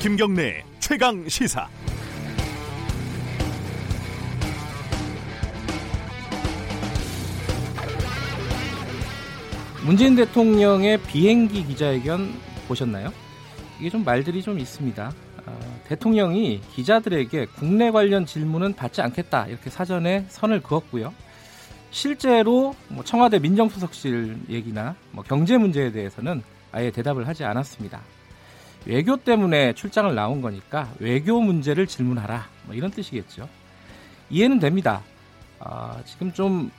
김경래 0.00 0.64
최강 0.80 1.28
시사. 1.28 1.68
문재인 9.84 10.16
대통령의 10.16 11.00
비행기 11.02 11.64
기자회견 11.66 12.34
보셨나요? 12.66 13.12
이게 13.78 13.90
좀 13.90 14.04
말들이 14.04 14.42
좀 14.42 14.58
있습니다. 14.58 15.12
어, 15.82 15.88
대통령이 15.88 16.60
기자들에게 16.74 17.46
국내 17.56 17.90
관련 17.90 18.26
질문은 18.26 18.74
받지 18.74 19.02
않겠다 19.02 19.46
이렇게 19.46 19.70
사전에 19.70 20.26
선을 20.28 20.62
그었고요. 20.62 21.12
실제로 21.90 22.74
뭐 22.88 23.04
청와대 23.04 23.38
민정수석실 23.38 24.38
얘기나 24.48 24.94
뭐 25.10 25.22
경제 25.22 25.58
문제에 25.58 25.92
대해서는 25.92 26.42
아예 26.72 26.90
대답을 26.90 27.28
하지 27.28 27.44
않았습니다. 27.44 28.00
외교 28.86 29.16
때문에 29.16 29.74
출장을 29.74 30.12
나온 30.14 30.40
거니까 30.40 30.90
외교 30.98 31.40
문제를 31.40 31.86
질문하라 31.86 32.48
뭐 32.64 32.74
이런 32.74 32.90
뜻이겠죠. 32.90 33.48
이해는 34.30 34.58
됩니다. 34.58 35.02
아, 35.60 36.00
지금 36.04 36.32
좀 36.32 36.70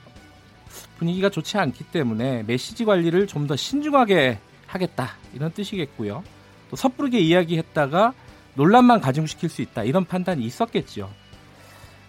분위기가 0.98 1.30
좋지 1.30 1.56
않기 1.58 1.84
때문에 1.84 2.42
메시지 2.42 2.84
관리를 2.84 3.26
좀 3.26 3.46
더 3.46 3.56
신중하게 3.56 4.38
하겠다 4.66 5.10
이런 5.34 5.52
뜻이겠고요. 5.52 6.24
또 6.70 6.76
섣부르게 6.76 7.20
이야기했다가 7.20 8.12
논란만 8.54 9.00
가중시킬 9.00 9.48
수 9.48 9.62
있다 9.62 9.84
이런 9.84 10.04
판단이 10.04 10.44
있었겠죠. 10.44 11.10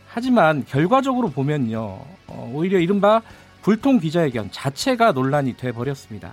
하지만 0.07 0.63
결과적으로 0.65 1.29
보면요, 1.29 1.99
어, 2.27 2.51
오히려 2.53 2.79
이른바 2.79 3.21
불통 3.61 3.99
기자회견 3.99 4.51
자체가 4.51 5.11
논란이 5.11 5.57
돼 5.57 5.71
버렸습니다. 5.71 6.31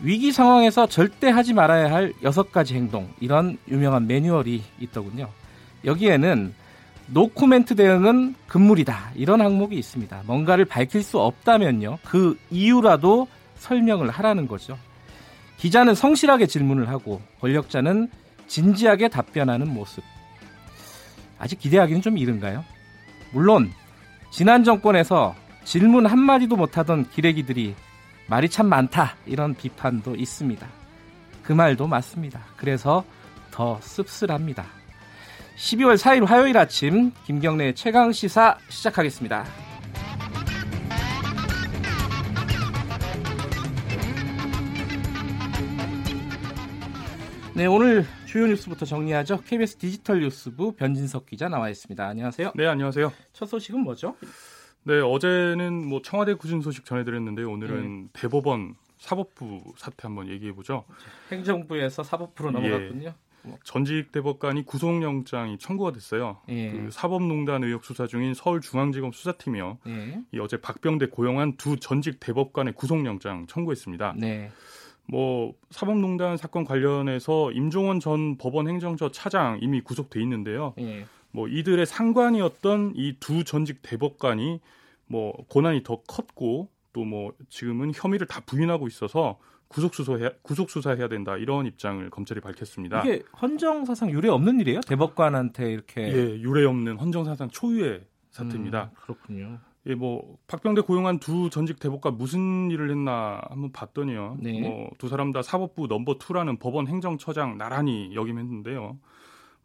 위기 0.00 0.32
상황에서 0.32 0.86
절대 0.86 1.28
하지 1.28 1.52
말아야 1.54 1.92
할 1.92 2.12
여섯 2.22 2.52
가지 2.52 2.74
행동 2.74 3.08
이런 3.20 3.58
유명한 3.68 4.06
매뉴얼이 4.06 4.62
있더군요. 4.80 5.28
여기에는 5.84 6.54
노코멘트 7.08 7.74
대응은 7.74 8.34
금물이다 8.46 9.12
이런 9.14 9.40
항목이 9.40 9.76
있습니다. 9.76 10.22
뭔가를 10.26 10.64
밝힐 10.64 11.02
수 11.02 11.18
없다면요 11.18 11.98
그 12.04 12.38
이유라도 12.50 13.28
설명을 13.56 14.10
하라는 14.10 14.48
거죠. 14.48 14.78
기자는 15.58 15.94
성실하게 15.94 16.46
질문을 16.46 16.88
하고 16.88 17.20
권력자는 17.40 18.08
진지하게 18.46 19.08
답변하는 19.08 19.72
모습. 19.72 20.02
아직 21.38 21.58
기대하기는 21.58 22.02
좀 22.02 22.18
이른가요? 22.18 22.64
물론 23.32 23.72
지난 24.30 24.64
정권에서 24.64 25.34
질문 25.64 26.06
한마디도 26.06 26.56
못하던 26.56 27.08
기레기들이 27.08 27.74
말이 28.26 28.48
참 28.48 28.66
많다 28.66 29.16
이런 29.26 29.54
비판도 29.54 30.16
있습니다. 30.16 30.66
그 31.42 31.52
말도 31.52 31.86
맞습니다. 31.86 32.40
그래서 32.56 33.04
더 33.50 33.78
씁쓸합니다. 33.82 34.64
12월 35.56 35.96
4일 35.96 36.26
화요일 36.26 36.58
아침 36.58 37.12
김경래 37.26 37.74
최강 37.74 38.12
시사 38.12 38.58
시작하겠습니다. 38.68 39.44
네, 47.54 47.66
오늘 47.66 48.04
주요 48.34 48.48
뉴스부터 48.48 48.84
정리하죠. 48.84 49.42
KBS 49.42 49.76
디지털 49.76 50.18
뉴스부 50.18 50.72
변진석 50.72 51.26
기자 51.26 51.48
나와 51.48 51.70
있습니다. 51.70 52.04
안녕하세요. 52.04 52.50
네, 52.56 52.66
안녕하세요. 52.66 53.12
첫 53.32 53.46
소식은 53.46 53.78
뭐죠? 53.78 54.16
네, 54.82 54.98
어제는 54.98 55.86
뭐 55.86 56.02
청와대 56.02 56.34
구진 56.34 56.60
소식 56.60 56.84
전해드렸는데요. 56.84 57.48
오늘은 57.48 58.02
네. 58.02 58.08
대법원 58.12 58.74
사법부 58.98 59.74
사태 59.76 60.08
한번 60.08 60.28
얘기해 60.28 60.52
보죠. 60.52 60.84
행정부에서 61.30 62.02
사법부로 62.02 62.50
넘어갔군요. 62.50 63.14
예. 63.46 63.52
전직 63.62 64.10
대법관이 64.10 64.64
구속영장이 64.64 65.58
청구가 65.58 65.92
됐어요. 65.92 66.40
예. 66.48 66.72
그 66.72 66.88
사법농단 66.90 67.62
의혹 67.62 67.84
수사 67.84 68.08
중인 68.08 68.34
서울중앙지검 68.34 69.12
수사팀이요. 69.12 69.78
예. 69.86 70.20
이 70.32 70.40
어제 70.40 70.60
박병대 70.60 71.10
고용한 71.10 71.56
두 71.56 71.76
전직 71.76 72.18
대법관의 72.18 72.74
구속영장 72.74 73.46
청구했습니다. 73.46 74.14
네. 74.16 74.50
뭐 75.06 75.54
사법농단 75.70 76.36
사건 76.36 76.64
관련해서 76.64 77.52
임종원 77.52 78.00
전 78.00 78.36
법원 78.38 78.68
행정처 78.68 79.10
차장 79.10 79.58
이미 79.60 79.80
구속돼 79.80 80.20
있는데요. 80.22 80.74
예. 80.78 81.04
뭐 81.30 81.48
이들의 81.48 81.84
상관이었던 81.86 82.92
이 82.96 83.16
두 83.20 83.44
전직 83.44 83.80
대법관이 83.82 84.60
뭐 85.06 85.32
고난이 85.48 85.82
더 85.82 86.00
컸고 86.06 86.68
또 86.92 87.04
뭐 87.04 87.32
지금은 87.48 87.90
혐의를 87.94 88.26
다 88.28 88.40
부인하고 88.46 88.86
있어서 88.86 89.38
구속 89.66 89.94
수사해 89.96 90.30
구속 90.42 90.70
수사해야 90.70 91.08
된다 91.08 91.36
이런 91.36 91.66
입장을 91.66 92.08
검찰이 92.10 92.40
밝혔습니다. 92.40 93.00
이게 93.02 93.24
헌정 93.42 93.84
사상 93.84 94.10
유례 94.12 94.28
없는 94.28 94.60
일이에요? 94.60 94.80
대법관한테 94.82 95.72
이렇게 95.72 96.02
예 96.02 96.40
유례 96.40 96.64
없는 96.64 96.96
헌정 96.98 97.24
사상 97.24 97.48
초유의 97.50 98.02
사태입니다. 98.30 98.84
음, 98.84 98.96
그렇군요. 99.02 99.58
예, 99.86 99.94
뭐 99.94 100.38
박병대 100.46 100.82
고용한 100.82 101.18
두 101.18 101.50
전직 101.50 101.78
대법관 101.78 102.16
무슨 102.16 102.70
일을 102.70 102.90
했나 102.90 103.42
한번 103.50 103.70
봤더니요. 103.72 104.38
네. 104.40 104.60
뭐두 104.60 105.08
사람 105.08 105.32
다 105.32 105.42
사법부 105.42 105.86
넘버 105.88 106.18
투라는 106.18 106.58
법원 106.58 106.86
행정처장 106.86 107.58
나란히 107.58 108.14
역임했는데요. 108.14 108.98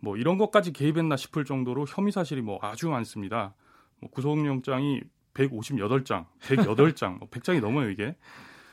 뭐 0.02 0.18
이런 0.18 0.38
것까지 0.38 0.74
개입했나 0.74 1.16
싶을 1.16 1.46
정도로 1.46 1.86
혐의 1.88 2.12
사실이 2.12 2.42
뭐 2.42 2.60
아주 2.62 2.90
많습니다. 2.90 3.54
뭐 4.02 4.10
구속영장이 4.10 5.02
158장, 5.34 6.26
108장, 6.42 7.20
뭐 7.20 7.28
100장이 7.30 7.62
넘어요 7.62 7.90
이게. 7.90 8.16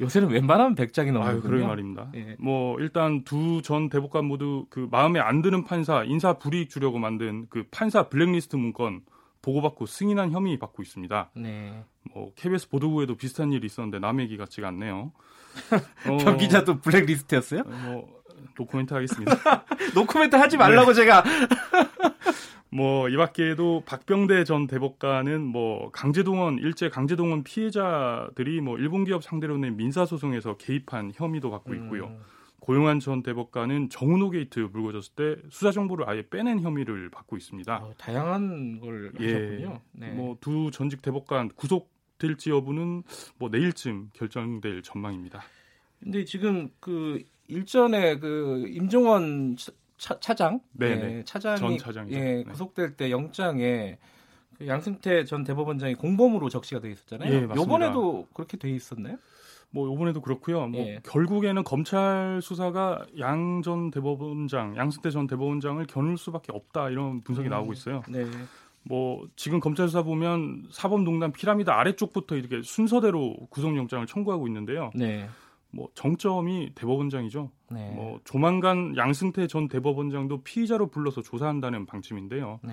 요새는 0.00 0.28
웬만하면 0.30 0.74
100장이 0.74 1.12
넘어요. 1.12 1.40
그러게 1.40 1.64
말입니다. 1.64 2.10
예. 2.16 2.36
뭐 2.38 2.78
일단 2.80 3.24
두 3.24 3.62
전 3.62 3.88
대법관 3.88 4.26
모두 4.26 4.66
그 4.68 4.88
마음에 4.90 5.20
안 5.20 5.42
드는 5.42 5.64
판사 5.64 6.04
인사 6.04 6.34
불이익 6.34 6.70
주려고 6.70 6.98
만든 6.98 7.46
그 7.48 7.64
판사 7.70 8.08
블랙리스트 8.08 8.56
문건 8.56 9.00
보고받고 9.46 9.86
승인한 9.86 10.32
혐의 10.32 10.58
받고 10.58 10.82
있습니다. 10.82 11.30
네. 11.36 11.84
뭐 12.12 12.32
KBS 12.34 12.68
보도국에도 12.68 13.14
비슷한 13.14 13.52
일이 13.52 13.66
있었는데 13.66 14.00
남 14.00 14.20
얘기 14.20 14.36
같지가 14.36 14.66
않네요. 14.68 15.12
어, 16.10 16.16
경 16.18 16.36
기자도 16.36 16.80
블랙리스트였어요? 16.80 17.60
어, 17.60 17.64
뭐 17.64 18.22
노코멘트 18.56 18.92
하겠습니다. 18.92 19.32
노코멘트 19.94 20.34
하지 20.34 20.56
말라고 20.56 20.92
네. 20.92 20.94
제가. 20.94 21.22
뭐 22.70 23.08
이밖에도 23.08 23.84
박병대 23.86 24.42
전 24.42 24.66
대법관은 24.66 25.40
뭐 25.42 25.90
강제동원 25.92 26.58
일제 26.58 26.88
강제동원 26.88 27.44
피해자들이 27.44 28.60
뭐 28.60 28.76
일본 28.76 29.04
기업 29.04 29.22
상대로 29.22 29.56
낸 29.56 29.76
민사 29.76 30.04
소송에서 30.04 30.56
개입한 30.56 31.12
혐의도 31.14 31.50
받고 31.52 31.72
있고요. 31.74 32.06
음. 32.06 32.20
고영한 32.66 32.98
전 32.98 33.22
대법관은 33.22 33.90
정운호 33.90 34.30
게이트 34.30 34.68
불거졌을 34.72 35.14
때 35.14 35.36
수사 35.50 35.70
정보를 35.70 36.08
아예 36.08 36.28
빼낸 36.28 36.60
혐의를 36.60 37.10
받고 37.10 37.36
있습니다. 37.36 37.76
어, 37.76 37.94
다양한 37.96 38.80
걸 38.80 39.12
예, 39.20 39.32
하셨군요. 39.32 39.80
네. 39.92 40.10
뭐두 40.10 40.72
전직 40.72 41.00
대법관 41.00 41.50
구속될지 41.54 42.50
여부는 42.50 43.04
뭐 43.38 43.50
내일쯤 43.50 44.10
결정될 44.14 44.82
전망입니다. 44.82 45.44
근데 46.00 46.24
지금 46.24 46.68
그 46.80 47.22
일전에 47.46 48.18
그 48.18 48.66
임종원 48.68 49.56
차, 49.96 50.34
장 50.34 50.58
네, 50.72 50.96
네, 50.96 51.24
차장이 51.24 51.78
예, 52.10 52.18
네. 52.18 52.42
구속될 52.42 52.96
때 52.96 53.12
영장에 53.12 53.96
그 54.58 54.66
양승태 54.66 55.24
전 55.24 55.44
대법원장이 55.44 55.94
공범으로 55.94 56.48
적시가 56.48 56.80
돼 56.80 56.90
있었잖아요. 56.90 57.32
예, 57.32 57.62
이번에도 57.62 58.26
그렇게 58.34 58.56
돼 58.56 58.70
있었나요? 58.70 59.18
뭐 59.70 59.92
이번에도 59.92 60.20
그렇고요. 60.20 60.66
뭐 60.68 60.80
예. 60.80 61.00
결국에는 61.04 61.62
검찰 61.64 62.40
수사가 62.42 63.04
양 63.18 63.60
전 63.62 63.90
대법원장, 63.90 64.76
양승태 64.76 65.10
전 65.10 65.26
대법원장을 65.26 65.84
겨눌 65.86 66.16
수밖에 66.18 66.52
없다 66.52 66.90
이런 66.90 67.22
분석이 67.22 67.48
음, 67.48 67.50
나오고 67.50 67.72
있어요. 67.72 68.02
네. 68.08 68.24
뭐 68.82 69.26
지금 69.34 69.58
검찰 69.60 69.88
수사 69.88 70.02
보면 70.02 70.66
사법농단 70.70 71.32
피라미드 71.32 71.70
아래쪽부터 71.70 72.36
이렇게 72.36 72.62
순서대로 72.62 73.34
구속영장을 73.50 74.06
청구하고 74.06 74.46
있는데요. 74.46 74.90
네. 74.94 75.28
뭐 75.70 75.88
정점이 75.94 76.72
대법원장이죠. 76.74 77.50
네. 77.70 77.90
뭐 77.90 78.20
조만간 78.24 78.96
양승태 78.96 79.46
전 79.46 79.68
대법원장도 79.68 80.42
피의자로 80.42 80.88
불러서 80.88 81.22
조사한다는 81.22 81.84
방침인데요. 81.86 82.60
네. 82.62 82.72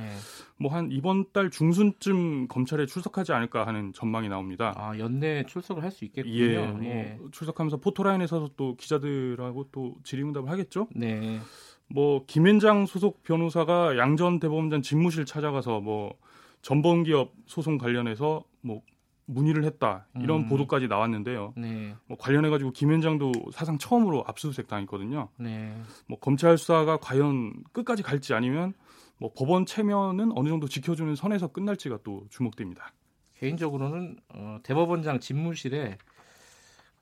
뭐한 0.58 0.90
이번 0.92 1.26
달 1.34 1.50
중순쯤 1.50 2.48
검찰에 2.48 2.86
출석하지 2.86 3.34
않을까 3.34 3.66
하는 3.68 3.92
전망이 3.94 4.30
나옵니다. 4.30 4.74
아 4.78 4.98
연내 5.00 5.46
출석을 5.46 5.84
할 5.84 5.92
수 5.92 6.06
있겠군요. 6.06 6.36
예, 6.36 6.58
뭐 6.58 6.84
예. 6.86 7.20
출석하면서 7.32 7.78
포토라인에 7.78 8.26
서서 8.26 8.50
또 8.58 8.76
기자들하고 8.78 9.70
또 9.72 9.96
질의응답을 10.04 10.50
하겠죠. 10.50 10.88
네. 10.96 11.40
뭐 11.88 12.26
김현장 12.26 12.86
소속 12.88 13.22
변호사가 13.24 13.98
양전 13.98 14.40
대법원장 14.40 14.82
집무실 14.82 15.26
찾아가서 15.26 15.82
뭐 15.82 16.16
전범기업 16.62 17.34
소송 17.46 17.78
관련해서 17.78 18.44
뭐 18.62 18.82
문의를 19.26 19.64
했다 19.64 20.06
이런 20.20 20.42
음. 20.42 20.50
보도까지 20.50 20.88
나왔는데요. 20.88 21.54
네. 21.56 21.96
뭐 22.08 22.18
관련해 22.18 22.50
가지고 22.50 22.72
김현장도 22.72 23.32
사상 23.54 23.78
처음으로 23.78 24.24
압수수색 24.28 24.68
당했거든요. 24.68 25.30
네. 25.38 25.76
뭐 26.08 26.20
검찰 26.20 26.58
수사가 26.58 26.98
과연 26.98 27.54
끝까지 27.72 28.04
갈지 28.04 28.34
아니면 28.34 28.74
뭐 29.18 29.32
법원 29.36 29.66
체면은 29.66 30.32
어느 30.36 30.50
정도 30.50 30.68
지켜주는 30.68 31.16
선에서 31.16 31.48
끝날지가 31.48 32.00
또 32.04 32.26
주목됩니다. 32.30 32.94
개인적으로는 33.38 34.18
어, 34.30 34.58
대법원장 34.64 35.20
집무실에 35.20 35.98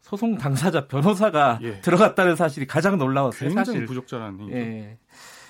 소송 0.01 0.37
당사자 0.37 0.87
변호사가 0.87 1.59
예. 1.61 1.79
들어갔다는 1.81 2.35
사실이 2.35 2.65
가장 2.67 2.97
놀라웠어요. 2.97 3.49
굉장히 3.49 3.65
사실. 3.65 3.85
부적절한 3.85 4.39
얘기죠. 4.41 4.57
예. 4.57 4.97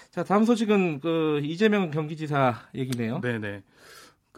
자 0.09 0.23
다음 0.23 0.43
소식은 0.43 0.99
그 0.99 1.39
이재명 1.43 1.89
경기지사 1.89 2.55
얘기네요. 2.75 3.21
네네. 3.21 3.63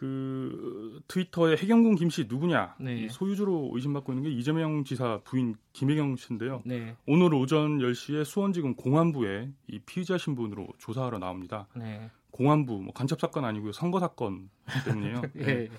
그 0.04 1.00
트위터의 1.08 1.56
해경군 1.56 1.96
김씨 1.96 2.26
누구냐 2.28 2.76
네. 2.78 3.08
소유주로 3.08 3.72
의심받고 3.74 4.12
있는 4.12 4.24
게 4.24 4.36
이재명 4.36 4.84
지사 4.84 5.22
부인 5.24 5.56
김혜경 5.72 6.18
씨인데요. 6.18 6.62
네. 6.66 6.98
오늘 7.08 7.34
오전 7.34 7.78
10시에 7.78 8.26
수원지검 8.26 8.76
공안부에 8.76 9.50
이 9.68 9.80
피의자 9.80 10.18
신분으로 10.18 10.68
조사하러 10.78 11.20
나옵니다. 11.20 11.68
네. 11.74 12.12
공안부 12.32 12.82
뭐 12.82 12.94
간첩 12.94 13.22
사건 13.22 13.46
아니고요 13.46 13.72
선거 13.72 14.02
사건 14.02 14.50
때문이에요. 14.84 15.22
예. 15.40 15.46
네. 15.46 15.70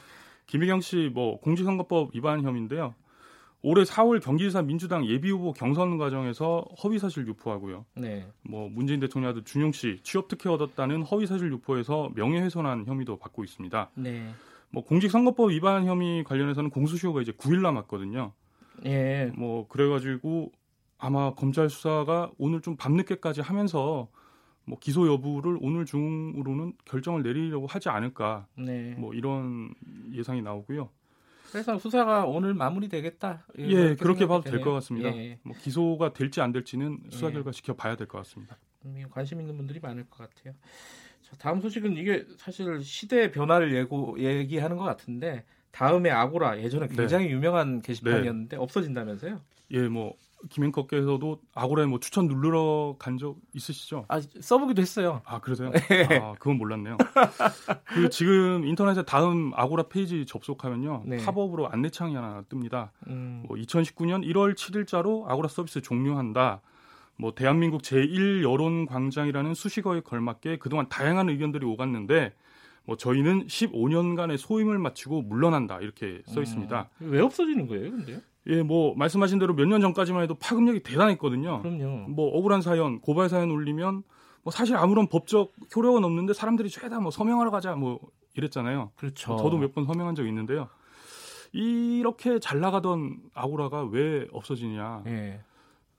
김혜경 0.46 0.80
씨 0.80 1.10
뭐 1.12 1.38
공직선거법 1.40 2.14
위반 2.14 2.42
혐의인데요. 2.42 2.94
올해 3.66 3.82
4월 3.82 4.22
경기지사 4.22 4.60
민주당 4.60 5.06
예비후보 5.06 5.54
경선 5.54 5.96
과정에서 5.96 6.66
허위사실 6.82 7.26
유포하고요. 7.28 7.86
네. 7.96 8.28
뭐 8.42 8.68
문재인 8.68 9.00
대통령 9.00 9.30
아들 9.30 9.42
준용 9.42 9.72
씨 9.72 10.00
취업 10.02 10.28
특혜 10.28 10.50
얻었다는 10.50 11.02
허위사실 11.02 11.50
유포에서 11.50 12.10
명예훼손한 12.14 12.84
혐의도 12.84 13.16
받고 13.16 13.42
있습니다. 13.42 13.90
네. 13.94 14.28
뭐 14.68 14.84
공직선거법 14.84 15.50
위반 15.50 15.86
혐의 15.86 16.24
관련해서는 16.24 16.68
공소시효가 16.68 17.22
이제 17.22 17.32
9일 17.32 17.62
남았거든요. 17.62 18.32
예. 18.84 19.32
뭐 19.34 19.66
그래가지고 19.68 20.52
아마 20.98 21.32
검찰 21.34 21.70
수사가 21.70 22.32
오늘 22.36 22.60
좀 22.60 22.76
밤늦게까지 22.76 23.40
하면서 23.40 24.08
뭐 24.66 24.78
기소 24.78 25.06
여부를 25.10 25.56
오늘 25.62 25.86
중으로는 25.86 26.74
결정을 26.84 27.22
내리려고 27.22 27.66
하지 27.66 27.88
않을까. 27.88 28.46
네. 28.58 28.94
뭐 28.98 29.14
이런 29.14 29.72
예상이 30.12 30.42
나오고요. 30.42 30.90
그래서 31.54 31.78
수사가 31.78 32.24
오늘 32.26 32.52
마무리되겠다. 32.52 33.46
예, 33.60 33.94
그렇게 33.94 34.26
봐도 34.26 34.42
될 34.42 34.60
것 34.60 34.72
같습니다. 34.72 35.16
예. 35.16 35.38
뭐 35.44 35.54
기소가 35.56 36.12
될지 36.12 36.40
안 36.40 36.50
될지는 36.50 36.98
수사 37.10 37.28
예. 37.28 37.32
결과 37.32 37.50
예. 37.50 37.52
지켜봐야 37.52 37.94
될 37.94 38.08
것 38.08 38.18
같습니다. 38.18 38.58
음, 38.84 39.00
관심 39.08 39.40
있는 39.40 39.56
분들이 39.56 39.78
많을 39.78 40.04
것 40.10 40.18
같아요. 40.28 40.52
자, 41.22 41.36
다음 41.38 41.60
소식은 41.60 41.96
이게 41.96 42.26
사실 42.38 42.82
시대 42.82 43.30
변화를 43.30 43.72
예고 43.72 44.16
얘기하는 44.18 44.76
것 44.76 44.82
같은데 44.82 45.44
다음에 45.70 46.10
아고라 46.10 46.60
예전에 46.60 46.88
네. 46.88 46.96
굉장히 46.96 47.26
네. 47.26 47.30
유명한 47.30 47.80
게시판이었는데 47.82 48.56
네. 48.56 48.60
없어진다면서요? 48.60 49.40
예, 49.70 49.88
뭐 49.88 50.16
김행커께서도 50.50 51.40
아고라에 51.54 51.86
뭐 51.86 52.00
추천 52.00 52.26
누르러 52.26 52.96
간 52.98 53.16
적 53.18 53.36
있으시죠? 53.52 54.04
아 54.08 54.20
써보기도 54.20 54.82
했어요. 54.82 55.22
아 55.24 55.40
그러세요? 55.40 55.70
네. 55.70 55.78
아 56.22 56.34
그건 56.38 56.58
몰랐네요. 56.58 56.96
그 57.86 58.08
지금 58.10 58.64
인터넷에 58.66 59.02
다음 59.04 59.52
아고라 59.54 59.84
페이지 59.84 60.26
접속하면요 60.26 61.02
네. 61.06 61.16
팝업으로 61.18 61.68
안내창이 61.68 62.14
하나 62.14 62.42
뜹니다. 62.48 62.90
음. 63.08 63.44
뭐 63.46 63.56
2019년 63.56 64.24
1월 64.32 64.54
7일자로 64.54 65.24
아고라 65.28 65.48
서비스 65.48 65.80
종료한다. 65.80 66.60
뭐 67.16 67.32
대한민국 67.34 67.82
제1 67.82 68.42
여론 68.42 68.86
광장이라는 68.86 69.54
수식어에 69.54 70.00
걸맞게 70.00 70.58
그동안 70.58 70.88
다양한 70.88 71.28
의견들이 71.28 71.64
오갔는데 71.64 72.34
뭐 72.86 72.96
저희는 72.96 73.46
15년간의 73.46 74.36
소임을 74.36 74.78
마치고 74.78 75.22
물러난다 75.22 75.78
이렇게 75.80 76.20
써 76.26 76.42
있습니다. 76.42 76.88
음. 77.02 77.10
왜 77.12 77.20
없어지는 77.20 77.66
거예요, 77.68 77.90
근데요? 77.92 78.18
예, 78.46 78.62
뭐 78.62 78.94
말씀하신 78.96 79.38
대로 79.38 79.54
몇 79.54 79.66
년 79.66 79.80
전까지만 79.80 80.22
해도 80.22 80.34
파급력이 80.34 80.82
대단했거든요. 80.82 81.62
그럼요. 81.62 82.08
뭐 82.08 82.36
억울한 82.36 82.60
사연, 82.62 83.00
고발 83.00 83.28
사연 83.28 83.50
올리면 83.50 84.02
뭐 84.42 84.50
사실 84.50 84.76
아무런 84.76 85.08
법적 85.08 85.52
효력은 85.74 86.04
없는데 86.04 86.34
사람들이 86.34 86.68
죄다 86.68 87.00
뭐 87.00 87.10
서명하러 87.10 87.50
가자 87.50 87.74
뭐 87.74 88.00
이랬잖아요. 88.36 88.90
그렇죠. 88.96 89.36
저도 89.36 89.56
몇 89.58 89.72
번 89.74 89.86
서명한 89.86 90.14
적 90.14 90.26
있는데요. 90.26 90.68
이렇게 91.52 92.38
잘 92.40 92.60
나가던 92.60 93.18
아고라가 93.32 93.84
왜 93.84 94.26
없어지냐. 94.32 95.04
예. 95.06 95.40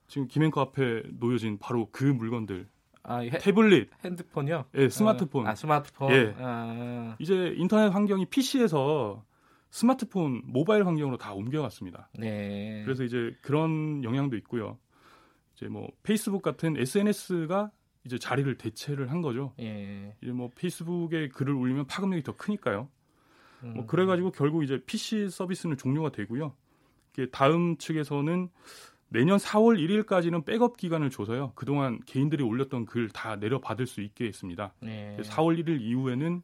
지금 0.07 0.27
김행커 0.27 0.61
앞에 0.61 1.03
놓여진 1.19 1.57
바로 1.59 1.87
그 1.91 2.03
물건들. 2.03 2.67
아, 3.03 3.17
해, 3.19 3.29
태블릿, 3.37 3.89
핸드폰이요? 4.03 4.65
예, 4.75 4.89
스마트폰. 4.89 5.47
아, 5.47 5.55
스마트폰. 5.55 6.11
예. 6.11 6.35
아. 6.39 7.15
이제 7.19 7.53
인터넷 7.55 7.87
환경이 7.89 8.25
PC에서 8.25 9.23
스마트폰 9.75 10.41
모바일 10.45 10.87
환경으로 10.87 11.17
다 11.17 11.33
옮겨갔습니다. 11.33 12.09
네. 12.17 12.81
그래서 12.85 13.03
이제 13.03 13.35
그런 13.41 14.05
영향도 14.05 14.37
있고요. 14.37 14.79
이제 15.53 15.67
뭐 15.67 15.89
페이스북 16.01 16.41
같은 16.41 16.77
SNS가 16.77 17.71
이제 18.05 18.17
자리를 18.17 18.57
대체를 18.57 19.11
한 19.11 19.21
거죠. 19.21 19.53
예. 19.59 20.15
이제 20.21 20.31
뭐 20.31 20.49
페이스북에 20.55 21.27
글을 21.27 21.53
올리면 21.53 21.87
파급력이 21.87 22.23
더 22.23 22.37
크니까요. 22.37 22.87
뭐 23.59 23.69
음. 23.69 23.73
뭐 23.73 23.85
그래가지고 23.85 24.31
결국 24.31 24.63
이제 24.63 24.81
PC 24.85 25.29
서비스는 25.29 25.75
종료가 25.75 26.13
되고요. 26.13 26.53
다음 27.33 27.75
측에서는 27.75 28.47
내년 29.09 29.37
4월 29.37 29.77
1일까지는 29.77 30.45
백업 30.45 30.77
기간을 30.77 31.09
줘서요. 31.09 31.51
그동안 31.55 31.99
개인들이 32.05 32.43
올렸던 32.43 32.85
글 32.85 33.09
다 33.09 33.35
내려받을 33.35 33.87
수 33.87 33.99
있게 33.99 34.25
했습니다. 34.27 34.73
네. 34.81 35.17
4월 35.21 35.61
1일 35.61 35.81
이후에는 35.81 36.43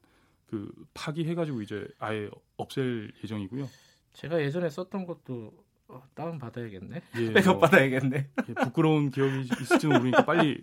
그 0.52 0.70
파기해가지고 0.94 1.62
이제 1.62 1.88
아예 1.98 2.30
없앨 2.58 3.14
예정이고요. 3.24 3.70
제가 4.12 4.42
예전에 4.42 4.70
썼던 4.70 5.06
것도 5.06 5.54
어, 5.88 6.04
다운 6.14 6.38
받아야겠네. 6.38 7.02
예, 7.20 7.34
백업 7.34 7.54
뭐, 7.54 7.60
받아야겠네. 7.62 8.30
예, 8.50 8.54
부끄러운 8.54 9.10
기억이 9.12 9.48
있을지는 9.62 9.96
모르니까 9.96 10.26
빨리 10.26 10.62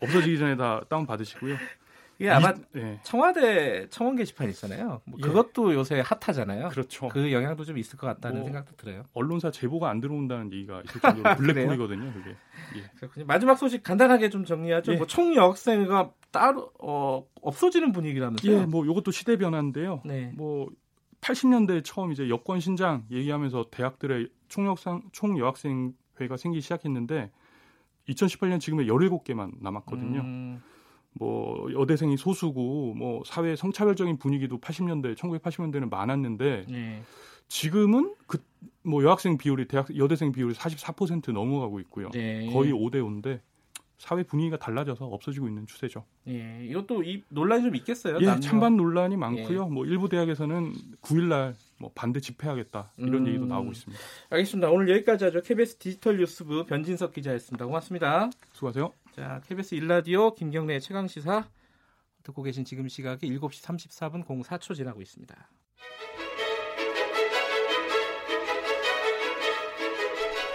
없어지기 0.00 0.36
전에 0.36 0.56
다 0.56 0.84
다운 0.88 1.06
받으시고요. 1.06 1.56
이게 2.20 2.28
아마 2.28 2.50
이, 2.50 2.54
예. 2.76 3.00
청와대 3.02 3.88
청원 3.88 4.14
게시판 4.14 4.50
있잖아요. 4.50 5.00
뭐 5.06 5.18
예. 5.18 5.22
그것도 5.22 5.72
요새 5.72 6.02
hot하잖아요. 6.04 6.68
그렇죠. 6.68 7.08
그 7.08 7.32
영향도 7.32 7.64
좀 7.64 7.78
있을 7.78 7.98
것 7.98 8.06
같다는 8.06 8.40
뭐, 8.40 8.44
생각도 8.44 8.76
들어요. 8.76 9.04
언론사 9.14 9.50
제보가 9.50 9.88
안 9.88 10.00
들어온다는 10.00 10.52
얘기가 10.52 10.82
있을 10.84 11.00
정도로 11.00 11.22
블랙홀이거든요. 11.36 12.12
그게. 12.12 12.36
예. 12.76 13.24
마지막 13.24 13.56
소식 13.56 13.82
간단하게 13.82 14.28
좀 14.28 14.44
정리하죠. 14.44 14.92
예. 14.92 14.96
뭐 14.98 15.06
총여학생회가 15.06 16.12
따로 16.30 16.70
어, 16.78 17.26
없어지는 17.40 17.92
분위기라면서요? 17.92 18.54
예, 18.54 18.66
뭐 18.66 18.84
이것도 18.84 19.12
시대 19.12 19.38
변화인데요. 19.38 20.02
네. 20.04 20.30
뭐 20.36 20.68
80년대 21.22 21.82
처음 21.84 22.12
이제 22.12 22.28
여권 22.28 22.60
신장 22.60 23.06
얘기하면서 23.10 23.68
대학들의 23.70 24.28
총여학생 24.48 25.02
총여학생 25.12 25.94
회가 26.20 26.36
생기기 26.36 26.60
시작했는데 26.60 27.30
2018년 28.10 28.60
지금에 28.60 28.84
17개만 28.84 29.52
남았거든요. 29.62 30.20
음. 30.20 30.62
뭐 31.12 31.72
여대생이 31.72 32.16
소수고 32.16 32.94
뭐 32.94 33.22
사회 33.26 33.56
성차별적인 33.56 34.18
분위기도 34.18 34.58
80년대 34.58 35.16
1980년대는 35.16 35.90
많았는데 35.90 36.66
네. 36.68 37.02
지금은 37.48 38.14
그 38.26 38.38
뭐 38.82 39.02
여학생 39.02 39.36
비율이 39.36 39.66
대학 39.68 39.94
여대생 39.96 40.32
비율이 40.32 40.54
44% 40.54 41.32
넘어가고 41.32 41.80
있고요. 41.80 42.10
네. 42.10 42.50
거의 42.52 42.72
5대 42.72 42.94
5인데 42.96 43.40
사회 43.98 44.22
분위기가 44.22 44.56
달라져서 44.56 45.04
없어지고 45.04 45.46
있는 45.46 45.66
추세죠. 45.66 46.06
예, 46.28 46.64
이것도 46.64 47.02
이 47.04 47.22
논란이 47.28 47.64
좀 47.64 47.76
있겠어요. 47.76 48.16
예, 48.22 48.24
남녀. 48.24 48.40
찬반 48.40 48.78
논란이 48.78 49.18
많고요. 49.18 49.64
예. 49.64 49.68
뭐 49.70 49.84
일부 49.84 50.08
대학에서는 50.08 50.72
9일날 51.02 51.54
뭐 51.78 51.90
반대 51.94 52.18
집회하겠다 52.18 52.92
이런 52.96 53.14
음, 53.22 53.28
얘기도 53.28 53.44
나오고 53.44 53.72
있습니다. 53.72 54.02
알겠습니다. 54.30 54.70
오늘 54.70 54.88
여기까지 54.88 55.24
하죠. 55.24 55.42
KBS 55.42 55.76
디지털 55.76 56.16
뉴스부 56.16 56.64
변진석 56.64 57.12
기자였습니다. 57.12 57.66
고맙습니다. 57.66 58.30
수고하세요. 58.54 58.90
자, 59.20 59.38
KBS 59.46 59.74
일라디오 59.74 60.32
김경래 60.32 60.80
최강 60.80 61.06
시사 61.06 61.46
듣고 62.22 62.42
계신 62.42 62.64
지금 62.64 62.88
시각이 62.88 63.28
7시 63.38 63.62
34분 63.62 64.24
04초 64.24 64.74
지나고 64.74 65.02
있습니다. 65.02 65.36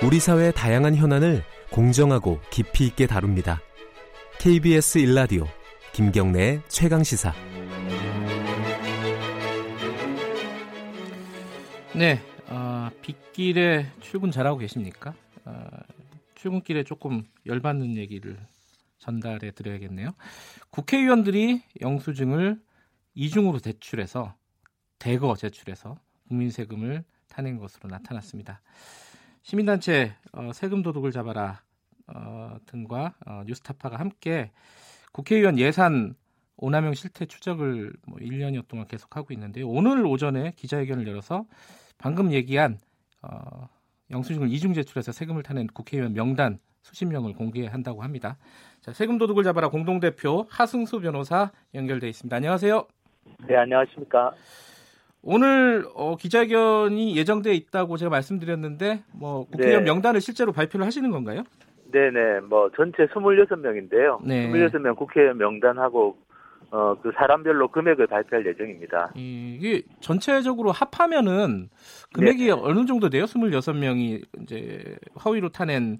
우리 0.03 0.19
사회의 0.19 0.51
다양한 0.51 0.95
현안을 0.95 1.43
공정하고 1.71 2.41
깊이 2.49 2.87
있게 2.87 3.05
다룹니다. 3.05 3.61
KBS 4.39 4.97
일라디오 4.97 5.43
김경래의 5.93 6.63
최강 6.67 7.03
시사. 7.03 7.35
네, 11.93 12.19
어, 12.47 12.89
빗길에 13.03 13.91
출근 13.99 14.31
잘하고 14.31 14.57
계십니까? 14.57 15.13
어, 15.45 15.67
출근길에 16.33 16.83
조금 16.83 17.25
열받는 17.45 17.95
얘기를 17.97 18.39
전달해 19.05 19.51
드려야겠네요. 19.51 20.09
국회의원들이 20.71 21.61
영수증을 21.81 22.59
이중으로 23.13 23.59
제출해서 23.59 24.33
대거 24.97 25.35
제출해서 25.35 25.99
국민 26.27 26.49
세금을 26.49 27.03
타낸 27.27 27.57
것으로 27.59 27.87
나타났습니다. 27.87 28.61
시민단체 29.43 30.15
어, 30.31 30.51
세금 30.53 30.81
도둑을 30.81 31.11
잡아라 31.11 31.61
어, 32.07 32.57
등과 32.65 33.13
어, 33.27 33.43
뉴스타파가 33.45 33.97
함께 33.97 34.51
국회의원 35.11 35.59
예산 35.59 36.15
오남용 36.57 36.95
실태 36.95 37.25
추적을 37.25 37.93
뭐 38.07 38.17
1년여 38.17 38.67
동안 38.67 38.87
계속하고 38.87 39.33
있는데요. 39.33 39.69
오늘 39.69 40.03
오전에 40.05 40.53
기자회견을 40.55 41.07
열어서 41.07 41.45
방금 41.99 42.31
얘기한 42.31 42.79
어, 43.21 43.69
영수증을 44.11 44.49
이중 44.49 44.73
제출해서 44.73 45.11
세금을 45.11 45.43
타낸 45.43 45.67
국회의원 45.67 46.13
명단 46.13 46.59
수십 46.81 47.05
명을 47.05 47.33
공개한다고 47.33 48.03
합니다. 48.03 48.37
자, 48.81 48.93
세금 48.93 49.17
도둑을 49.17 49.43
잡아라 49.43 49.69
공동대표 49.69 50.45
하승수 50.49 51.01
변호사 51.01 51.51
연결돼 51.73 52.07
있습니다. 52.09 52.35
안녕하세요. 52.35 52.85
네, 53.47 53.55
안녕하십니까. 53.55 54.33
오늘 55.23 55.85
어, 55.95 56.15
기자회견이 56.15 57.17
예정돼 57.17 57.55
있다고 57.55 57.97
제가 57.97 58.11
말씀드렸는데 58.11 59.03
뭐 59.11 59.45
국회의원 59.45 59.83
네. 59.83 59.91
명단을 59.91 60.21
실제로 60.21 60.51
발표를 60.51 60.85
하시는 60.85 61.09
건가요? 61.09 61.43
네네. 61.91 62.41
뭐 62.41 62.69
전체 62.75 63.07
26명인데요. 63.07 64.23
네. 64.23 64.47
26명 64.51 64.95
국회의원 64.95 65.39
명단하고 65.39 66.17
어, 66.71 66.95
그 67.01 67.11
사람별로 67.15 67.69
금액을 67.69 68.07
발표할 68.07 68.45
예정입니다. 68.45 69.13
이게 69.15 69.81
전체적으로 69.99 70.71
합하면은 70.71 71.69
금액이 72.15 72.45
네 72.45 72.51
어느 72.51 72.85
정도 72.85 73.09
돼요? 73.09 73.25
26명이 73.25 74.23
이제 74.41 74.95
허위로 75.23 75.49
타낸 75.49 75.99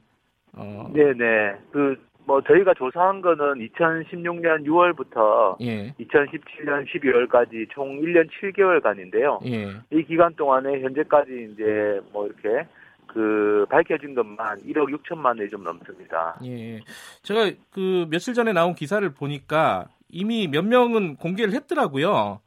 어 0.53 0.89
네네. 0.93 1.55
그 1.71 1.97
뭐 2.25 2.41
저희가 2.41 2.73
조사한 2.73 3.21
거는 3.21 3.55
2016년 3.55 4.65
6월부터 4.65 5.61
예. 5.61 5.93
2017년 5.99 6.85
12월까지 6.87 7.69
총 7.69 8.01
1년 8.01 8.27
7개월간인데요. 8.29 9.45
예. 9.45 9.69
이 9.91 10.03
기간 10.03 10.33
동안에 10.35 10.81
현재까지 10.81 11.49
이제 11.51 12.01
뭐 12.11 12.25
이렇게 12.25 12.67
그 13.07 13.65
밝혀진 13.69 14.15
것만 14.15 14.59
1억 14.63 14.89
6천만 14.89 15.37
원이 15.37 15.49
좀 15.49 15.63
넘습니다. 15.63 16.39
예. 16.45 16.79
제가 17.21 17.51
그 17.71 18.07
며칠 18.09 18.33
전에 18.33 18.53
나온 18.53 18.73
기사를 18.73 19.07
보니까 19.13 19.85
이미 20.09 20.47
몇 20.47 20.65
명은 20.65 21.17
공개를 21.17 21.53
했더라고요. 21.53 22.41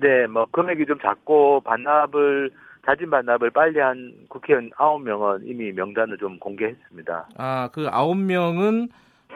네, 0.00 0.26
뭐 0.26 0.46
금액이 0.50 0.84
좀 0.86 0.98
작고 1.00 1.60
반납을 1.60 2.50
자진 2.84 3.10
반납을 3.10 3.50
빨리 3.50 3.78
한 3.78 4.12
국회의원 4.28 4.70
9명은 4.70 5.42
이미 5.44 5.72
명단을 5.72 6.18
좀 6.18 6.38
공개했습니다. 6.38 7.28
아, 7.38 7.68
그 7.72 7.88
9명은 7.88 8.88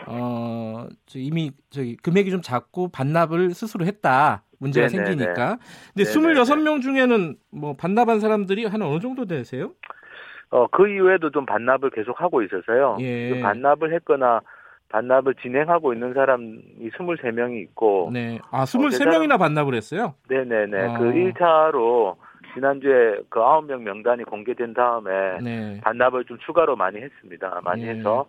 어, 0.09 0.87
이미 1.15 1.53
저기 1.71 1.97
금액이 1.97 2.31
좀 2.31 2.43
작고 2.43 2.89
반납을 2.89 3.51
스스로 3.51 3.87
했다. 3.87 4.43
문제가 4.59 4.89
네네네. 4.89 5.05
생기니까. 5.07 5.59
근데 5.95 6.11
네네네. 6.11 6.41
26명 6.41 6.83
중에는 6.83 7.37
뭐 7.53 7.77
반납한 7.77 8.21
사람들이 8.21 8.67
한 8.67 8.83
어느 8.83 9.01
정도 9.01 9.27
되세요? 9.27 9.73
어, 10.51 10.67
그 10.69 10.89
이후에도 10.89 11.31
좀 11.31 11.47
반납을 11.47 11.91
계속 11.91 12.21
하고 12.21 12.43
있어서요. 12.43 12.99
예. 13.01 13.29
그 13.31 13.41
반납을 13.41 13.93
했거나 13.95 14.41
반납을 14.89 15.35
진행하고 15.43 15.93
있는 15.93 16.15
사람이 16.15 16.63
23명이 16.81 17.61
있고. 17.63 18.11
네. 18.13 18.39
아, 18.51 18.65
23명이나 18.65 19.35
어, 19.35 19.39
반납을 19.39 19.75
했어요? 19.75 20.15
네네네. 20.29 20.79
아. 20.79 20.99
그 20.99 21.05
1차로 21.13 22.17
지난주에 22.57 23.19
그 23.29 23.39
9명 23.39 23.83
명단이 23.83 24.25
공개된 24.25 24.73
다음에 24.73 25.39
네. 25.43 25.81
반납을 25.83 26.25
좀 26.25 26.39
추가로 26.39 26.75
많이 26.75 27.01
했습니다. 27.01 27.61
많이 27.63 27.85
네. 27.85 27.91
해서 27.91 28.27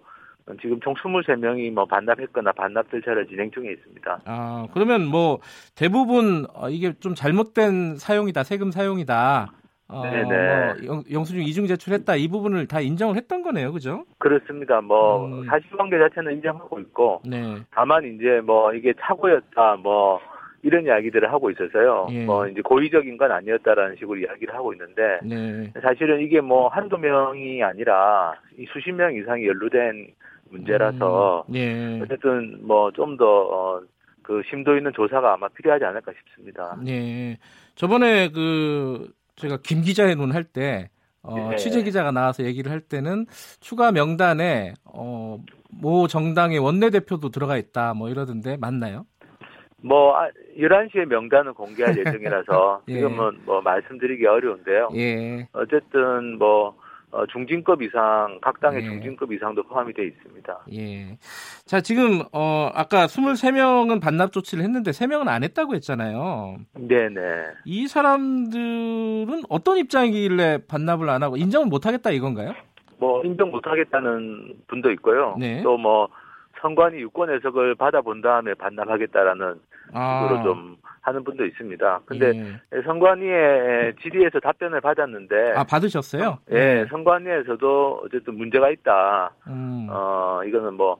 지금 0.61 0.79
총 0.81 0.93
23명이 0.93 1.71
뭐 1.71 1.85
반납했거나 1.85 2.51
반납 2.53 2.89
절차를 2.91 3.27
진행 3.27 3.51
중에 3.51 3.71
있습니다. 3.71 4.21
아, 4.25 4.67
그러면 4.73 5.05
뭐 5.05 5.39
대부분 5.75 6.45
어, 6.53 6.69
이게 6.69 6.93
좀 6.99 7.15
잘못된 7.15 7.97
사용이다, 7.97 8.43
세금 8.43 8.71
사용이다. 8.71 9.51
어, 9.89 10.01
네네. 10.01 10.85
뭐 10.87 11.03
영수증 11.11 11.43
이중 11.43 11.65
제출했다 11.67 12.15
이 12.17 12.27
부분을 12.27 12.67
다 12.67 12.81
인정을 12.81 13.15
했던 13.15 13.41
거네요, 13.41 13.71
그죠? 13.71 14.03
그렇습니다. 14.19 14.81
뭐 14.81 15.25
음. 15.25 15.45
사실관계 15.45 15.97
자체는 15.97 16.33
인정하고 16.33 16.79
있고, 16.79 17.21
네. 17.25 17.57
다만 17.71 18.03
이제 18.03 18.41
뭐 18.43 18.73
이게 18.73 18.93
착오였다, 18.99 19.77
뭐 19.77 20.19
이런 20.67 20.85
이야기들을 20.85 21.31
하고 21.31 21.49
있어서요. 21.49 22.07
예. 22.11 22.25
뭐 22.25 22.45
이제 22.45 22.61
고의적인 22.61 23.15
건 23.17 23.31
아니었다라는 23.31 23.95
식으로 23.95 24.19
이야기를 24.19 24.53
하고 24.53 24.73
있는데, 24.73 25.19
네. 25.23 25.71
사실은 25.81 26.19
이게 26.21 26.41
뭐 26.41 26.67
한두 26.67 26.97
명이 26.97 27.63
아니라 27.63 28.35
이 28.57 28.65
수십 28.73 28.91
명 28.91 29.15
이상이 29.15 29.47
연루된 29.47 30.07
문제라서, 30.49 31.45
음. 31.47 31.55
예. 31.55 31.99
어쨌든 32.03 32.59
뭐 32.67 32.91
좀더 32.91 33.25
어, 33.25 33.81
그 34.21 34.41
심도 34.49 34.75
있는 34.75 34.91
조사가 34.93 35.35
아마 35.35 35.47
필요하지 35.47 35.85
않을까 35.85 36.11
싶습니다. 36.19 36.77
네. 36.83 37.37
저번에 37.75 38.29
그 38.29 39.09
제가 39.37 39.59
김 39.63 39.81
기자의 39.81 40.15
눈 40.17 40.33
할 40.33 40.43
때 40.43 40.89
어, 41.23 41.49
네. 41.49 41.55
취재 41.57 41.83
기자가 41.83 42.11
나와서 42.11 42.43
얘기를 42.43 42.71
할 42.71 42.79
때는 42.81 43.25
추가 43.59 43.91
명단에 43.91 44.73
어, 44.85 45.37
모 45.69 46.07
정당의 46.07 46.59
원내 46.59 46.89
대표도 46.89 47.29
들어가 47.29 47.57
있다 47.57 47.93
뭐 47.93 48.09
이러던데 48.09 48.57
맞나요? 48.57 49.05
뭐 49.83 50.15
11시에 50.57 51.03
아, 51.03 51.05
명단은 51.05 51.53
공개할 51.53 51.95
예정이라서 51.97 52.81
예. 52.89 52.93
지금은 52.93 53.39
뭐 53.45 53.61
말씀드리기 53.61 54.25
어려운데요. 54.25 54.89
예. 54.95 55.47
어쨌든 55.53 56.37
뭐 56.37 56.75
어, 57.09 57.25
중진급 57.27 57.81
이상 57.83 58.39
각 58.41 58.59
당의 58.59 58.83
예. 58.83 58.85
중진급 58.85 59.31
이상도 59.31 59.63
포함이 59.63 59.93
되어 59.93 60.05
있습니다. 60.05 60.59
예. 60.73 61.17
자 61.65 61.79
지금 61.79 62.21
어 62.33 62.69
아까 62.73 63.05
23명은 63.05 64.01
반납 64.01 64.33
조치를 64.33 64.63
했는데 64.63 64.91
3명은 64.91 65.27
안 65.27 65.43
했다고 65.43 65.75
했잖아요. 65.75 66.57
네네. 66.75 67.21
이 67.65 67.87
사람들은 67.87 69.43
어떤 69.47 69.77
입장이길래 69.77 70.65
반납을 70.67 71.09
안 71.09 71.23
하고 71.23 71.37
인정을 71.37 71.67
못 71.67 71.85
하겠다 71.85 72.11
이건가요? 72.11 72.53
뭐 72.99 73.23
인정 73.23 73.51
못 73.51 73.65
하겠다는 73.65 74.55
분도 74.67 74.91
있고요. 74.91 75.35
네. 75.39 75.61
또뭐 75.61 76.09
선관위 76.61 76.99
유권 77.01 77.29
해석을 77.29 77.75
받아본 77.75 78.21
다음에 78.21 78.53
반납하겠다라는 78.53 79.55
아. 79.93 80.27
식으로 80.27 80.43
좀 80.43 80.77
하는 81.01 81.23
분도 81.23 81.45
있습니다. 81.45 82.01
근데 82.05 82.33
예. 82.35 82.81
선관위의 82.81 83.95
질의에서 84.01 84.39
답변을 84.39 84.81
받았는데 84.81 85.53
아 85.55 85.63
받으셨어요? 85.63 86.39
예, 86.51 86.55
네. 86.55 86.85
선관위에서도 86.89 88.01
어쨌든 88.03 88.37
문제가 88.37 88.69
있다. 88.69 89.31
음. 89.47 89.87
어 89.89 90.41
이거는 90.45 90.73
뭐 90.73 90.97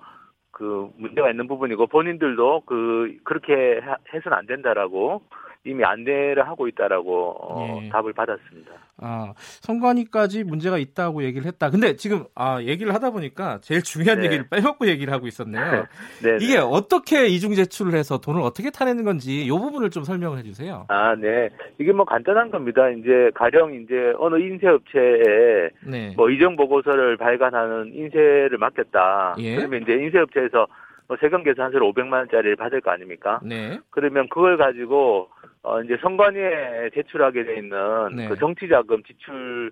그 0.58 0.90
문제가 0.98 1.30
있는 1.30 1.48
부분이고 1.48 1.86
본인들도 1.86 2.64
그 2.66 3.16
그렇게 3.24 3.80
해서는 4.12 4.36
안 4.36 4.48
된다라고 4.48 5.22
이미 5.68 5.84
안내를 5.84 6.48
하고 6.48 6.68
있다라고 6.68 7.36
어, 7.40 7.82
예. 7.84 7.90
답을 7.90 8.14
받았습니다. 8.14 8.72
아 9.00 9.34
선관위까지 9.38 10.44
문제가 10.44 10.78
있다고 10.78 11.24
얘기를 11.24 11.46
했다. 11.46 11.70
근데 11.70 11.96
지금 11.96 12.24
아 12.34 12.62
얘기를 12.62 12.94
하다 12.94 13.12
보니까 13.12 13.60
제일 13.62 13.84
중요한 13.84 14.20
네. 14.20 14.26
얘기를 14.26 14.48
빼먹고 14.50 14.88
얘기를 14.88 15.14
하고 15.14 15.28
있었네요. 15.28 15.86
네, 16.24 16.38
네, 16.38 16.38
이게 16.42 16.58
어떻게 16.58 17.28
이중 17.28 17.54
제출을 17.54 17.94
해서 17.94 18.18
돈을 18.20 18.42
어떻게 18.42 18.72
타내는 18.72 19.04
건지 19.04 19.46
이 19.46 19.50
부분을 19.50 19.92
좀 19.92 20.04
설명을 20.04 20.40
해주세요. 20.40 20.86
아 20.88 21.16
네, 21.16 21.50
이게 21.80 21.92
뭐 21.92 22.06
간단한 22.06 22.50
겁니다. 22.50 22.90
이제 22.90 23.30
가령 23.36 23.76
이제 23.76 24.14
어느 24.18 24.40
인쇄업체에 24.40 25.70
네. 25.86 26.14
뭐 26.16 26.30
이정 26.30 26.56
보고서를 26.56 27.18
발간하는 27.18 27.94
인쇄를 27.94 28.58
맡겼다. 28.58 29.36
예. 29.40 29.58
그러면 29.58 29.84
이제 29.84 29.94
인쇄업체에서 29.94 30.68
뭐 31.08 31.18
세금 31.20 31.44
계산서를 31.44 31.88
500만 31.88 32.14
원짜리를 32.14 32.56
받을 32.56 32.82
거 32.82 32.92
아닙니까? 32.92 33.40
네. 33.44 33.80
그러면 33.90 34.28
그걸 34.30 34.58
가지고 34.58 35.30
어 35.64 35.82
이제 35.82 35.98
선관위에 36.02 36.92
제출하게 36.94 37.44
돼 37.46 37.58
있는 37.58 38.16
네. 38.16 38.28
그 38.28 38.36
정치자금 38.38 39.04
지출 39.04 39.72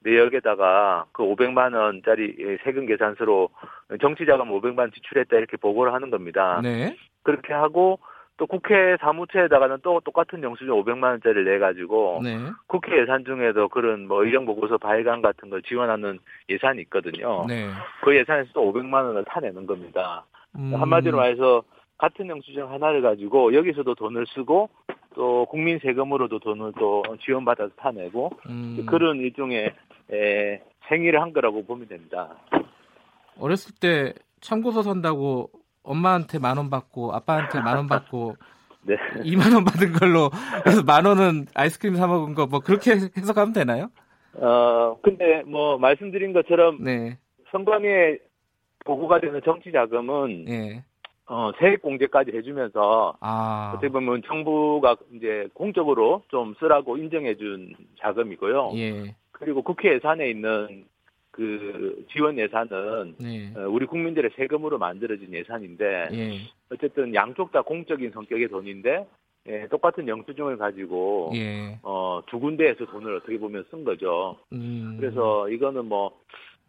내역에다가 0.00 1.06
그 1.12 1.22
500만 1.22 1.74
원짜리 1.74 2.36
세금 2.62 2.86
계산서로 2.86 3.48
정치자금 4.00 4.50
500만 4.50 4.78
원 4.78 4.92
지출했다 4.92 5.36
이렇게 5.36 5.56
보고를 5.56 5.94
하는 5.94 6.10
겁니다. 6.10 6.60
네. 6.62 6.94
그렇게 7.22 7.54
하고 7.54 7.98
또 8.36 8.46
국회 8.46 8.96
사무처에다가는 9.00 9.78
또 9.82 10.00
똑같은 10.00 10.42
영수증 10.42 10.74
500만 10.74 11.04
원짜리를 11.04 11.44
내 11.44 11.58
가지고 11.58 12.20
네. 12.22 12.36
국회 12.66 13.00
예산 13.00 13.24
중에도 13.24 13.68
그런 13.68 14.06
뭐 14.06 14.24
의정 14.24 14.44
보고서 14.44 14.76
발간 14.76 15.22
같은 15.22 15.48
걸 15.48 15.62
지원하는 15.62 16.18
예산이 16.50 16.82
있거든요. 16.82 17.46
네. 17.48 17.70
그 18.02 18.14
예산에서 18.14 18.50
또 18.52 18.72
500만 18.72 19.04
원을 19.06 19.24
타내는 19.24 19.66
겁니다. 19.66 20.26
음. 20.56 20.74
한마디로 20.74 21.16
말해서 21.16 21.62
같은 21.98 22.28
영수증 22.28 22.70
하나를 22.70 23.02
가지고 23.02 23.54
여기서도 23.54 23.94
돈을 23.94 24.26
쓰고 24.34 24.68
또 25.14 25.46
국민 25.46 25.78
세금으로도 25.78 26.40
돈을 26.40 26.72
또 26.78 27.02
지원받아서 27.24 27.70
타내고 27.76 28.30
음. 28.48 28.84
그런 28.86 29.18
일종의 29.18 29.72
에, 30.12 30.60
행위를 30.90 31.20
한 31.22 31.32
거라고 31.32 31.64
보면 31.64 31.88
됩니다. 31.88 32.28
어렸을 33.38 33.74
때 33.80 34.12
참고서 34.40 34.82
산다고 34.82 35.50
엄마한테 35.82 36.38
만 36.38 36.56
원 36.58 36.70
받고 36.70 37.12
아빠한테 37.12 37.60
만 37.60 37.76
원 37.76 37.86
받고 37.86 38.36
네. 38.86 38.96
2만 39.22 39.54
원 39.54 39.64
받은 39.64 39.92
걸로 39.94 40.30
그래서 40.62 40.82
만 40.82 41.06
원은 41.06 41.46
아이스크림 41.54 41.94
사 41.96 42.06
먹은 42.06 42.34
거 42.34 42.46
뭐 42.46 42.60
그렇게 42.60 42.92
해석하면 42.92 43.52
되나요? 43.54 43.88
어 44.34 44.96
근데 45.02 45.42
뭐 45.46 45.78
말씀드린 45.78 46.32
것처럼 46.32 46.82
네. 46.82 47.18
선관위에 47.50 48.18
보고가 48.84 49.20
되는 49.20 49.40
정치 49.44 49.72
자금은 49.72 50.46
예. 50.48 50.84
어, 51.26 51.50
세액 51.58 51.80
공제까지 51.82 52.32
해주면서 52.32 53.16
아. 53.20 53.72
어떻게 53.74 53.88
보면 53.88 54.22
정부가 54.26 54.96
이제 55.14 55.48
공적으로 55.54 56.22
좀 56.28 56.54
쓰라고 56.58 56.96
인정해준 56.98 57.74
자금이고요. 57.98 58.72
예. 58.76 59.14
그리고 59.32 59.62
국회 59.62 59.94
예산에 59.94 60.28
있는 60.28 60.84
그 61.30 62.04
지원 62.12 62.38
예산은 62.38 63.16
네. 63.18 63.52
어, 63.56 63.68
우리 63.68 63.86
국민들의 63.86 64.30
세금으로 64.36 64.78
만들어진 64.78 65.32
예산인데 65.32 66.08
예. 66.12 66.38
어쨌든 66.70 67.14
양쪽 67.14 67.50
다 67.50 67.62
공적인 67.62 68.10
성격의 68.12 68.48
돈인데 68.48 69.06
예, 69.46 69.66
똑같은 69.68 70.06
영수증을 70.08 70.56
가지고 70.56 71.32
예. 71.34 71.78
어, 71.82 72.22
두 72.26 72.38
군데에서 72.38 72.86
돈을 72.86 73.16
어떻게 73.16 73.38
보면 73.38 73.64
쓴 73.70 73.84
거죠. 73.84 74.36
음. 74.52 74.96
그래서 74.98 75.48
이거는 75.48 75.86
뭐 75.86 76.12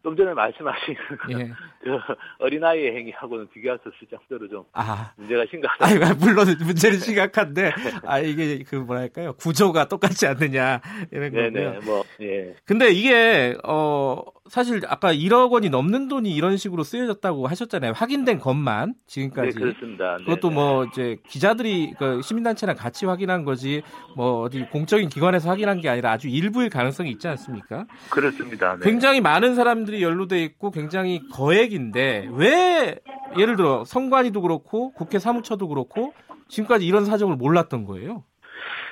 좀 0.06 0.16
전에 0.16 0.34
말씀하신 0.34 0.94
예. 1.30 1.50
그 1.82 1.98
어린아이의 2.38 2.94
행위하고는 2.94 3.48
비교할 3.48 3.76
수 3.82 3.88
없을 3.88 4.06
정도로 4.06 4.48
좀 4.48 4.64
아. 4.72 5.12
문제가 5.16 5.44
심각하다. 5.50 5.84
아, 5.84 6.14
물론 6.14 6.46
문제는 6.64 7.00
심각한데 7.00 7.72
아 8.06 8.20
이게 8.20 8.62
그 8.62 8.76
뭐랄까요 8.76 9.32
구조가 9.32 9.88
똑같지 9.88 10.28
않느냐 10.28 10.80
이런 11.10 11.32
거고요. 11.32 11.50
네네 11.50 11.78
뭐 11.80 12.04
예. 12.20 12.54
근데 12.64 12.90
이게 12.90 13.56
어 13.64 14.22
사실 14.48 14.80
아까 14.88 15.12
1억 15.12 15.50
원이 15.50 15.70
넘는 15.70 16.08
돈이 16.08 16.34
이런 16.34 16.56
식으로 16.56 16.82
쓰여졌다고 16.82 17.46
하셨잖아요. 17.46 17.92
확인된 17.92 18.38
것만 18.38 18.94
지금까지. 19.06 19.54
네, 19.54 19.60
그렇습니다. 19.60 20.16
그것도 20.18 20.50
뭐 20.50 20.84
이제 20.84 21.16
기자들이 21.28 21.94
그 21.98 22.20
시민단체랑 22.22 22.76
같이 22.76 23.06
확인한 23.06 23.44
거지 23.44 23.82
뭐 24.16 24.42
어디 24.42 24.66
공적인 24.70 25.08
기관에서 25.08 25.48
확인한 25.50 25.80
게 25.80 25.88
아니라 25.88 26.12
아주 26.12 26.28
일부일 26.28 26.70
가능성이 26.70 27.10
있지 27.10 27.28
않습니까? 27.28 27.86
그렇습니다. 28.10 28.76
네. 28.76 28.80
굉장히 28.82 29.20
많은 29.20 29.54
사람들이 29.54 30.02
연루돼 30.02 30.42
있고 30.44 30.70
굉장히 30.70 31.20
거액인데 31.30 32.28
왜 32.32 32.98
예를 33.38 33.56
들어 33.56 33.84
성관이도 33.84 34.40
그렇고 34.40 34.92
국회 34.92 35.18
사무처도 35.18 35.68
그렇고 35.68 36.12
지금까지 36.48 36.86
이런 36.86 37.04
사정을 37.04 37.36
몰랐던 37.36 37.84
거예요? 37.84 38.24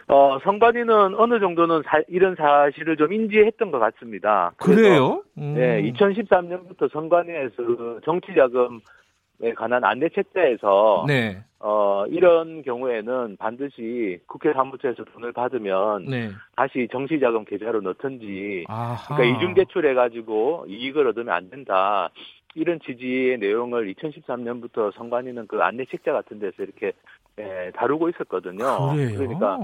어, 0.08 0.38
선관위는 0.42 1.14
어느 1.14 1.40
정도는 1.40 1.82
사, 1.86 2.00
이런 2.08 2.34
사실을 2.34 2.96
좀 2.96 3.12
인지했던 3.12 3.70
것 3.70 3.78
같습니다. 3.78 4.52
그래요? 4.58 5.22
음. 5.38 5.54
네, 5.54 5.82
2013년부터 5.92 6.92
선관위에서 6.92 7.56
그 7.56 8.00
정치자금에 8.04 9.54
관한 9.56 9.84
안내 9.84 10.08
책자에서 10.10 11.04
네. 11.08 11.42
어, 11.58 12.04
이런 12.08 12.62
경우에는 12.62 13.38
반드시 13.38 14.18
국회 14.26 14.52
사무처에서 14.52 15.04
돈을 15.04 15.32
받으면 15.32 16.04
네. 16.04 16.30
다시 16.54 16.86
정치자금 16.92 17.46
계좌로 17.46 17.80
넣든지 17.80 18.66
아하. 18.68 19.16
그러니까 19.16 19.38
이중 19.38 19.54
대출해가지고 19.54 20.66
이익을 20.68 21.06
얻으면 21.08 21.34
안 21.34 21.48
된다. 21.48 22.10
이런 22.54 22.78
취지의 22.80 23.38
내용을 23.38 23.92
2013년부터 23.94 24.94
선관위는 24.94 25.46
그 25.46 25.60
안내 25.62 25.86
책자 25.86 26.12
같은 26.12 26.38
데서 26.38 26.62
이렇게 26.62 26.92
예, 27.38 27.72
다루고 27.74 28.08
있었거든요. 28.10 28.92
그래요? 28.92 29.18
그러니까 29.18 29.58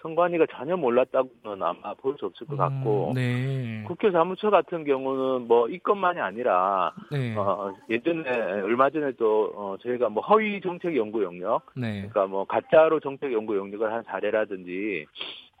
선관위가 0.00 0.46
전혀 0.52 0.76
몰랐다고는 0.76 1.60
아마 1.62 1.94
볼 1.94 2.16
수 2.16 2.26
없을 2.26 2.46
것 2.46 2.56
같고 2.56 3.10
음, 3.10 3.14
네. 3.14 3.82
국회 3.86 4.10
사무처 4.10 4.48
같은 4.48 4.84
경우는 4.84 5.48
뭐 5.48 5.68
이것만이 5.68 6.20
아니라 6.20 6.92
네. 7.10 7.34
어, 7.36 7.74
예전에 7.90 8.30
얼마 8.62 8.88
전에 8.90 9.12
또 9.18 9.52
어, 9.56 9.76
저희가 9.82 10.08
뭐 10.08 10.22
허위 10.22 10.60
정책 10.60 10.96
연구 10.96 11.22
영역, 11.24 11.62
네. 11.74 11.96
그러니까 11.98 12.26
뭐 12.26 12.44
가짜로 12.44 13.00
정책 13.00 13.32
연구 13.32 13.56
영역을 13.56 13.92
한 13.92 14.02
사례라든지 14.04 15.04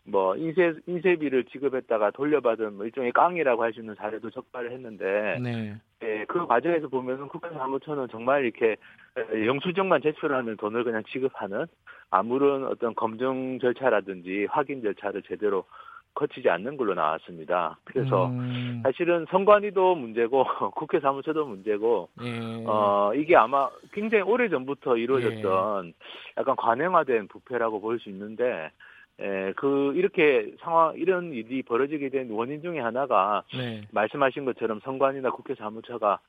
뭐 0.06 0.36
인쇄 0.36 0.74
인쇄비를 0.86 1.44
지급했다가 1.44 2.12
돌려받은 2.12 2.76
뭐 2.76 2.84
일종의 2.86 3.12
깡이라고 3.12 3.62
할 3.62 3.72
수 3.72 3.80
있는 3.80 3.94
사례도 3.96 4.30
적발을 4.30 4.70
했는데 4.72 5.38
네. 5.42 5.74
예, 6.02 6.24
그 6.28 6.46
과정에서 6.46 6.88
보면은 6.88 7.28
국가사무처는 7.28 8.08
정말 8.10 8.44
이렇게 8.44 8.76
영수증만 9.46 10.02
제출하면 10.02 10.56
돈을 10.56 10.84
그냥 10.84 11.02
지급하는 11.10 11.66
아무런 12.10 12.64
어떤 12.66 12.94
검증 12.94 13.58
절차라든지 13.58 14.46
확인 14.50 14.82
절차를 14.82 15.22
제대로 15.22 15.64
거치지 16.14 16.48
않는 16.48 16.76
걸로 16.78 16.94
나왔습니다. 16.94 17.78
그래서 17.84 18.28
음. 18.28 18.80
사실은 18.82 19.26
선관위도 19.30 19.96
문제고 19.96 20.44
국회 20.74 20.98
사무처도 21.00 21.44
문제고 21.44 22.08
예. 22.22 22.64
어 22.66 23.12
이게 23.14 23.36
아마 23.36 23.68
굉장히 23.92 24.22
오래 24.22 24.48
전부터 24.48 24.96
이루어졌던 24.96 25.86
예. 25.88 25.92
약간 26.38 26.56
관행화된 26.56 27.28
부패라고 27.28 27.80
볼 27.80 27.98
수 27.98 28.08
있는데 28.08 28.70
에, 29.18 29.52
그, 29.52 29.92
이렇게 29.94 30.54
상황, 30.60 30.94
이런 30.96 31.32
일이 31.32 31.62
벌어지게 31.62 32.10
된 32.10 32.30
원인 32.30 32.60
중에 32.60 32.80
하나가, 32.80 33.42
네. 33.56 33.82
말씀하신 33.90 34.44
것처럼 34.44 34.80
선관이나 34.84 35.30
국회 35.30 35.54
사무처가 35.54 36.20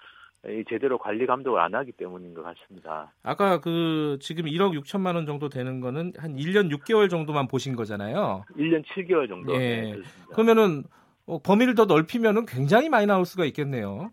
제대로 0.69 0.97
관리 0.97 1.25
감독을 1.25 1.59
안 1.59 1.75
하기 1.75 1.91
때문인 1.93 2.33
것 2.33 2.43
같습니다. 2.43 3.11
아까 3.23 3.59
그, 3.59 4.17
지금 4.21 4.45
1억 4.45 4.79
6천만 4.79 5.15
원 5.15 5.25
정도 5.25 5.49
되는 5.49 5.81
거는 5.81 6.13
한 6.17 6.37
1년 6.37 6.73
6개월 6.73 7.09
정도만 7.09 7.47
보신 7.47 7.75
거잖아요. 7.75 8.45
1년 8.55 8.83
7개월 8.85 9.27
정도. 9.27 9.53
예. 9.55 9.57
네, 9.57 9.95
그러면은, 10.33 10.83
어, 11.25 11.39
범위를 11.39 11.75
더 11.75 11.85
넓히면은 11.85 12.45
굉장히 12.45 12.87
많이 12.87 13.05
나올 13.05 13.25
수가 13.25 13.43
있겠네요. 13.45 14.11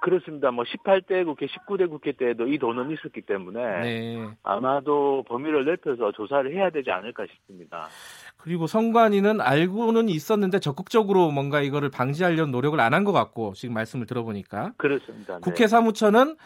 그, 0.00 0.10
렇습니다뭐 0.10 0.64
18대 0.64 1.24
국회, 1.24 1.46
19대 1.46 1.88
국회 1.88 2.12
때도 2.12 2.46
이 2.48 2.58
돈은 2.58 2.90
있었기 2.90 3.22
때문에 3.22 3.80
네. 3.80 4.28
아마도 4.42 5.24
범위를 5.28 5.64
넓혀서 5.64 6.12
조사를 6.12 6.52
해야 6.54 6.70
되지 6.70 6.90
않을까 6.90 7.24
싶습니다. 7.26 7.88
그리고 8.36 8.66
선관위는 8.66 9.40
알고는 9.40 10.08
있었는데 10.08 10.58
적극적으로 10.60 11.30
뭔가 11.30 11.60
이거를 11.60 11.90
방지하려는 11.90 12.50
노력을 12.52 12.78
안 12.78 12.92
한 12.92 13.04
것 13.04 13.12
같고 13.12 13.52
지금 13.54 13.74
말씀을 13.74 14.04
들어보니까 14.06 14.72
그렇습니다. 14.76 15.34
네. 15.34 15.40
국회 15.42 15.66
사무처는 15.66 16.36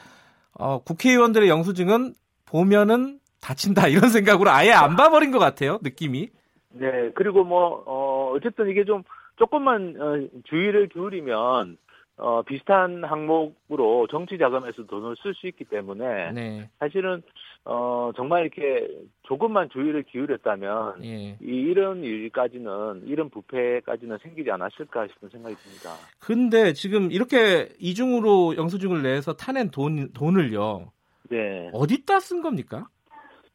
어, 0.58 0.78
국회의원들의 0.84 1.48
영수증은 1.48 2.12
보면은 2.46 3.18
다친다 3.40 3.88
이런 3.88 4.10
생각으로 4.10 4.50
아예 4.50 4.70
안 4.70 4.94
봐버린 4.96 5.30
것 5.32 5.38
같아요 5.38 5.78
느낌이. 5.82 6.28
네 6.70 7.10
그리고 7.14 7.44
뭐 7.44 7.82
어, 7.86 8.32
어쨌든 8.36 8.68
이게 8.68 8.84
좀 8.84 9.02
조금만 9.36 9.96
어, 10.00 10.28
주의를 10.44 10.88
기울이면 10.90 11.76
어, 12.16 12.42
비슷한 12.42 13.02
항목으로 13.02 14.06
정치 14.08 14.38
자금에서 14.38 14.84
돈을 14.86 15.16
쓸 15.20 15.34
수 15.34 15.48
있기 15.48 15.64
때문에 15.64 16.30
네. 16.32 16.70
사실은 16.78 17.22
어, 17.64 18.12
정말 18.14 18.42
이렇게 18.42 18.88
조금만 19.22 19.68
주의를 19.70 20.04
기울였다면 20.04 21.04
예. 21.04 21.08
이, 21.08 21.36
이런 21.40 22.04
일까지는 22.04 23.02
이런 23.06 23.30
부패까지는 23.30 24.18
생기지 24.18 24.50
않았을까 24.50 25.08
싶은 25.08 25.28
생각이 25.30 25.56
듭니다. 25.56 25.90
근데 26.20 26.72
지금 26.72 27.10
이렇게 27.10 27.70
이중으로 27.80 28.56
영수증을 28.56 29.02
내서 29.02 29.32
타낸 29.34 29.70
돈 29.70 30.12
돈을요. 30.12 30.92
네. 31.30 31.70
어디다 31.72 32.20
쓴 32.20 32.42
겁니까? 32.42 32.86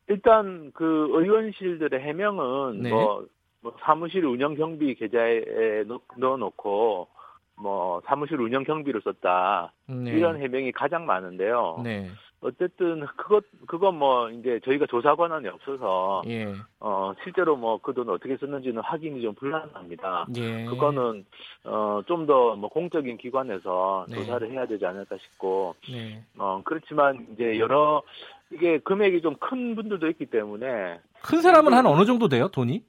일단 0.07 0.71
그 0.73 1.07
의원실들의 1.11 2.01
해명은 2.01 2.81
네. 2.81 2.89
뭐, 2.89 3.25
뭐 3.61 3.73
사무실 3.81 4.25
운영 4.25 4.55
경비 4.55 4.95
계좌에 4.95 5.83
넣어놓고 6.17 7.07
뭐 7.61 8.01
사무실 8.05 8.39
운영 8.39 8.63
경비로 8.63 9.01
썼다 9.01 9.73
네. 9.87 10.11
이런 10.11 10.39
해명이 10.41 10.71
가장 10.71 11.05
많은데요. 11.05 11.81
네. 11.83 12.07
어쨌든 12.41 13.05
그것 13.17 13.43
그건 13.67 13.95
뭐 13.99 14.29
이제 14.29 14.61
저희가 14.63 14.85
조사 14.85 15.13
권한이 15.13 15.45
없어서 15.49 16.21
예. 16.27 16.53
어 16.79 17.11
실제로 17.21 17.57
뭐 17.57 17.79
그 17.79 17.93
돈 17.93 18.09
어떻게 18.09 18.37
썼는지는 18.37 18.81
확인이 18.81 19.21
좀 19.21 19.35
불가능합니다. 19.35 20.27
예. 20.37 20.63
그거는 20.65 21.25
어좀 21.65 22.25
더 22.27 22.55
뭐 22.55 22.69
공적인 22.69 23.17
기관에서 23.17 24.05
네. 24.07 24.15
조사를 24.15 24.49
해야 24.51 24.65
되지 24.65 24.85
않을까 24.85 25.17
싶고 25.17 25.75
네. 25.91 26.23
어 26.37 26.61
그렇지만 26.63 27.27
이제 27.33 27.59
여러 27.59 28.01
이게 28.51 28.77
금액이 28.79 29.21
좀 29.21 29.35
큰 29.35 29.75
분들도 29.75 30.07
있기 30.11 30.27
때문에 30.27 30.99
큰 31.21 31.41
사람은 31.41 31.73
한 31.73 31.85
어느 31.87 32.05
정도 32.05 32.29
돼요 32.29 32.47
돈이? 32.47 32.81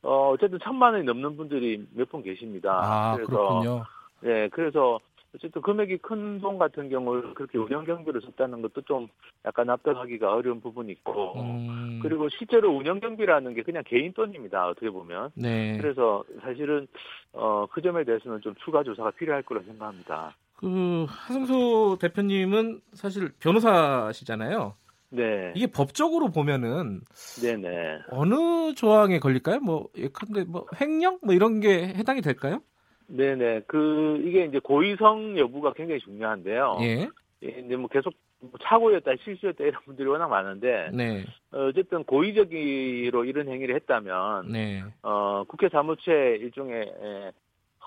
어 0.00 0.30
어쨌든 0.30 0.58
천만 0.62 0.94
원이 0.94 1.04
넘는 1.04 1.36
분들이 1.36 1.86
몇 1.94 2.08
분 2.08 2.22
계십니다. 2.22 2.80
아 2.82 3.16
그래서 3.16 3.30
그렇군요. 3.30 3.84
네, 4.20 4.48
그래서 4.48 5.00
어쨌든 5.34 5.60
금액이 5.62 5.98
큰 5.98 6.40
돈 6.40 6.58
같은 6.58 6.88
경우를 6.88 7.34
그렇게 7.34 7.58
운영 7.58 7.84
경비를 7.84 8.20
썼다는 8.22 8.62
것도 8.62 8.82
좀 8.82 9.08
약간 9.44 9.66
납득하기가 9.66 10.32
어려운 10.32 10.60
부분이 10.60 10.92
있고 10.92 11.34
음. 11.36 12.00
그리고 12.02 12.28
실제로 12.28 12.70
운영 12.74 13.00
경비라는 13.00 13.54
게 13.54 13.62
그냥 13.62 13.82
개인 13.86 14.12
돈입니다 14.12 14.68
어떻게 14.68 14.90
보면 14.90 15.30
네. 15.34 15.76
그래서 15.78 16.24
사실은 16.40 16.86
어, 17.32 17.66
그 17.70 17.82
점에 17.82 18.04
대해서는 18.04 18.40
좀 18.40 18.54
추가 18.64 18.82
조사가 18.82 19.10
필요할 19.12 19.42
거라 19.42 19.60
생각합니다. 19.62 20.34
그 20.56 21.04
하승수 21.08 21.98
대표님은 22.00 22.80
사실 22.92 23.30
변호사시잖아요. 23.38 24.74
네. 25.10 25.52
이게 25.54 25.66
법적으로 25.66 26.30
보면은 26.30 27.00
네네. 27.40 28.00
어느 28.10 28.74
조항에 28.74 29.18
걸릴까요? 29.18 29.60
뭐 29.60 29.88
예컨대 29.96 30.44
뭐 30.44 30.66
횡령 30.80 31.20
뭐 31.22 31.34
이런 31.34 31.60
게 31.60 31.88
해당이 31.88 32.20
될까요? 32.20 32.60
네네. 33.08 33.62
그, 33.66 34.22
이게 34.24 34.44
이제 34.44 34.58
고의성 34.58 35.38
여부가 35.38 35.72
굉장히 35.72 36.00
중요한데요. 36.00 36.78
예. 36.82 37.08
예 37.44 37.48
이제 37.64 37.76
뭐 37.76 37.88
계속 37.88 38.14
뭐 38.40 38.52
착오였다, 38.62 39.12
실수였다 39.24 39.64
이런 39.64 39.82
분들이 39.84 40.08
워낙 40.08 40.28
많은데. 40.28 40.90
네. 40.92 41.24
어쨌든 41.50 42.04
고의적으로 42.04 43.24
이런 43.24 43.48
행위를 43.48 43.74
했다면. 43.74 44.52
네. 44.52 44.84
어, 45.02 45.44
국회 45.48 45.68
사무처에 45.68 46.36
일종의 46.36 46.92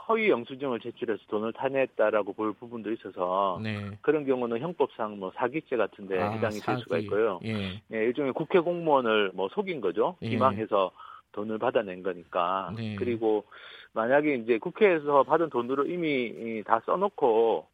허위 0.08 0.30
영수증을 0.30 0.80
제출해서 0.80 1.22
돈을 1.30 1.54
타냈다라고 1.54 2.34
볼 2.34 2.54
부분도 2.54 2.92
있어서 2.92 3.60
네. 3.64 3.92
그런 4.02 4.26
경우는 4.26 4.60
형법상 4.60 5.20
뭐 5.20 5.32
사기죄 5.36 5.78
같은데 5.78 6.20
아, 6.20 6.32
해당이 6.32 6.56
사기. 6.56 6.78
될 6.78 6.84
수가 6.84 6.98
있고요. 7.00 7.40
예. 7.46 7.82
예. 7.94 7.98
일종의 8.06 8.34
국회 8.34 8.60
공무원을 8.60 9.32
뭐 9.34 9.48
속인 9.50 9.80
거죠. 9.80 10.18
예. 10.22 10.30
기망해서 10.30 10.92
돈을 11.32 11.60
받아낸 11.60 12.04
거니까. 12.04 12.74
네. 12.76 12.96
그리고 12.96 13.46
만약에 13.94 14.36
이제 14.36 14.58
국회에서 14.58 15.24
받은 15.24 15.50
돈으로 15.50 15.86
이미 15.86 16.64
다 16.66 16.82
써놓고 16.86 17.66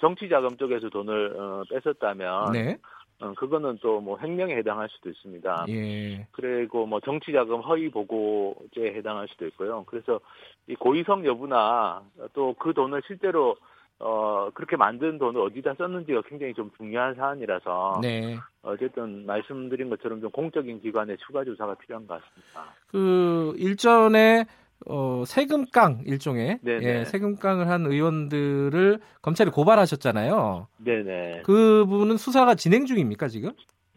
정치자금 0.00 0.56
쪽에서 0.56 0.88
돈을 0.88 1.34
어, 1.36 1.62
뺐었다면 1.70 2.52
네. 2.52 2.78
어, 3.20 3.34
그거는 3.34 3.78
또 3.82 4.00
뭐 4.00 4.16
횡령에 4.22 4.54
해당할 4.56 4.88
수도 4.90 5.10
있습니다. 5.10 5.66
예. 5.70 6.26
그리고 6.30 6.86
뭐 6.86 7.00
정치자금 7.00 7.60
허위 7.62 7.90
보고죄에 7.90 8.94
해당할 8.94 9.26
수도 9.28 9.46
있고요. 9.48 9.84
그래서 9.86 10.20
이 10.68 10.74
고의성 10.76 11.26
여부나 11.26 12.02
또 12.32 12.54
그 12.54 12.72
돈을 12.72 13.02
실제로 13.06 13.56
어, 14.00 14.48
그렇게 14.54 14.76
만든 14.76 15.18
돈을 15.18 15.40
어디다 15.40 15.74
썼는지가 15.74 16.22
굉장히 16.28 16.54
좀 16.54 16.70
중요한 16.76 17.16
사안이라서. 17.16 17.98
네. 18.00 18.38
어쨌든 18.62 19.26
말씀드린 19.26 19.90
것처럼 19.90 20.20
좀 20.20 20.30
공적인 20.30 20.80
기관의 20.80 21.16
추가 21.18 21.42
조사가 21.42 21.74
필요한 21.74 22.06
것 22.06 22.20
같습니다. 22.22 22.72
그 22.86 23.54
일전에 23.56 24.44
어, 24.86 25.24
세금깡 25.26 26.02
일종의 26.06 26.60
예, 26.66 27.04
세금깡을 27.04 27.68
한 27.68 27.86
의원들을 27.86 29.00
검찰이 29.22 29.50
고발하셨잖아요. 29.50 30.68
네네. 30.78 31.42
그 31.44 31.84
부분은 31.86 32.16
수사가 32.16 32.54
진행 32.54 32.86
중입니까 32.86 33.28
지금? 33.28 33.50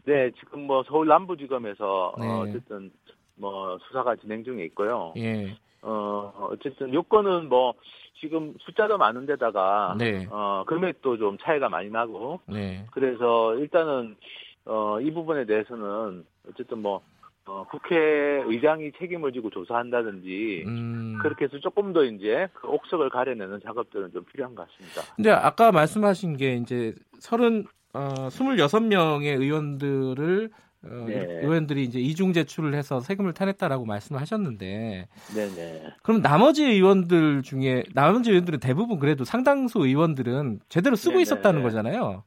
네, 0.04 0.30
지금 0.38 0.66
뭐 0.66 0.82
서울 0.82 1.06
남부지검에서 1.06 2.14
네. 2.18 2.26
어, 2.26 2.40
어쨌든 2.40 2.90
뭐 3.36 3.78
수사가 3.86 4.16
진행 4.16 4.42
중에 4.44 4.64
있고요. 4.66 5.12
예. 5.16 5.56
어, 5.82 6.48
어쨌든 6.50 6.92
요건은 6.92 7.48
뭐 7.48 7.74
지금 8.20 8.54
숫자도 8.60 8.98
많은데다가 8.98 9.96
네. 9.98 10.26
어, 10.30 10.64
금액도 10.66 11.18
좀 11.18 11.38
차이가 11.38 11.68
많이 11.68 11.90
나고 11.90 12.40
네. 12.46 12.84
그래서 12.90 13.54
일단은 13.56 14.16
어, 14.64 15.00
이 15.00 15.10
부분에 15.12 15.44
대해서는 15.44 16.24
어쨌든 16.48 16.78
뭐 16.82 17.02
어, 17.44 17.64
국회의장이 17.70 18.92
책임을 18.98 19.32
지고 19.32 19.50
조사한다든지 19.50 20.64
음. 20.66 21.18
그렇게 21.20 21.46
해서 21.46 21.58
조금 21.58 21.92
더 21.92 22.04
이제 22.04 22.48
그 22.52 22.68
옥석을 22.68 23.10
가려내는 23.10 23.60
작업들은 23.64 24.12
좀 24.12 24.24
필요한 24.24 24.54
것 24.54 24.68
같습니다. 24.68 25.02
근데 25.16 25.30
아까 25.30 25.72
말씀하신 25.72 26.36
게 26.36 26.54
이제 26.54 26.94
서른 27.18 27.66
어, 27.94 28.28
26명의 28.28 29.38
의원들을 29.40 30.50
어, 30.84 31.04
네. 31.06 31.40
의원들이 31.42 31.84
이제 31.84 32.00
이중 32.00 32.32
제출을 32.32 32.74
해서 32.74 33.00
세금을 33.00 33.34
타냈다라고 33.34 33.84
말씀을 33.84 34.20
하셨는데, 34.20 35.06
네네. 35.32 35.94
그럼 36.02 36.22
나머지 36.22 36.64
의원들 36.64 37.42
중에 37.42 37.84
나머지 37.94 38.30
의원들은 38.30 38.58
대부분 38.58 38.98
그래도 38.98 39.22
상당수 39.22 39.78
의원들은 39.78 40.58
제대로 40.68 40.96
쓰고 40.96 41.12
네네. 41.12 41.22
있었다는 41.22 41.62
거잖아요. 41.62 42.24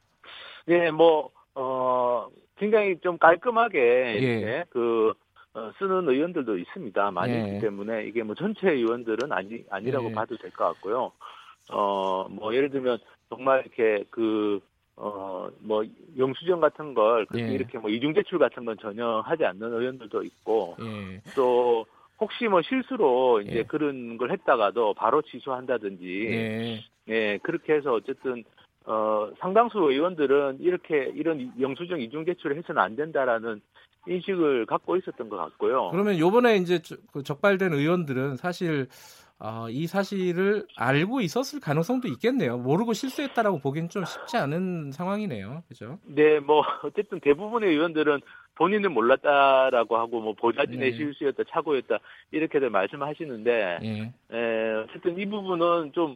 네, 0.67 0.89
뭐 0.91 1.31
어, 1.53 2.27
굉장히 2.57 2.97
좀 2.99 3.17
깔끔하게 3.17 3.79
예. 3.79 4.17
이렇게 4.17 4.65
그 4.69 5.13
어, 5.53 5.71
쓰는 5.79 6.07
의원들도 6.09 6.57
있습니다. 6.57 7.11
많이 7.11 7.33
예. 7.33 7.39
있기 7.39 7.59
때문에 7.61 8.05
이게 8.05 8.23
뭐 8.23 8.35
전체 8.35 8.69
의원들은 8.69 9.31
아니 9.31 9.63
아니라고 9.69 10.09
예. 10.09 10.13
봐도 10.13 10.35
될 10.37 10.51
것 10.51 10.65
같고요. 10.73 11.11
어, 11.71 12.27
뭐 12.29 12.53
예를 12.53 12.69
들면 12.69 12.97
정말 13.29 13.61
이렇게 13.61 14.03
그 14.09 14.59
어, 14.97 15.49
뭐, 15.59 15.83
영수증 16.17 16.61
같은 16.61 16.93
걸, 16.93 17.27
예. 17.35 17.41
이렇게 17.53 17.77
뭐, 17.77 17.89
이중제출 17.89 18.39
같은 18.39 18.63
건 18.63 18.77
전혀 18.79 19.19
하지 19.25 19.43
않는 19.43 19.73
의원들도 19.73 20.23
있고, 20.23 20.77
예. 20.79 21.21
또, 21.35 21.85
혹시 22.17 22.47
뭐 22.47 22.61
실수로 22.61 23.41
이제 23.41 23.57
예. 23.57 23.63
그런 23.63 24.15
걸 24.15 24.31
했다가도 24.31 24.93
바로 24.93 25.21
취소한다든지, 25.21 26.27
예. 26.31 26.79
예, 27.09 27.37
그렇게 27.43 27.73
해서 27.73 27.91
어쨌든, 27.91 28.45
어, 28.85 29.31
상당수 29.39 29.79
의원들은 29.79 30.57
이렇게, 30.59 31.11
이런 31.15 31.51
영수증 31.59 31.99
이중 32.01 32.25
제출을 32.25 32.57
해서는 32.57 32.81
안 32.81 32.95
된다라는 32.95 33.61
인식을 34.07 34.67
갖고 34.67 34.95
있었던 34.97 35.29
것 35.29 35.37
같고요. 35.37 35.89
그러면 35.91 36.19
요번에 36.19 36.57
이제 36.57 36.79
그 37.11 37.23
적발된 37.23 37.73
의원들은 37.73 38.37
사실 38.37 38.87
어, 39.37 39.67
이 39.69 39.85
사실을 39.85 40.65
알고 40.77 41.19
있었을 41.21 41.59
가능성도 41.59 42.07
있겠네요. 42.07 42.57
모르고 42.57 42.93
실수했다라고 42.93 43.59
보기엔 43.59 43.89
좀 43.89 44.05
쉽지 44.05 44.37
않은 44.37 44.91
상황이네요. 44.91 45.63
그죠? 45.67 45.99
네, 46.05 46.39
뭐 46.39 46.63
어쨌든 46.83 47.19
대부분의 47.19 47.69
의원들은 47.71 48.21
본인은 48.55 48.93
몰랐다라고 48.93 49.97
하고 49.97 50.21
뭐 50.21 50.33
보좌진의 50.33 50.91
네. 50.91 50.97
실수였다, 50.97 51.43
착오였다 51.49 51.97
이렇게들 52.31 52.69
말씀하시는데 52.69 53.79
네. 53.81 54.13
에, 54.31 54.73
어쨌든 54.83 55.19
이 55.19 55.25
부분은 55.25 55.91
좀 55.91 56.15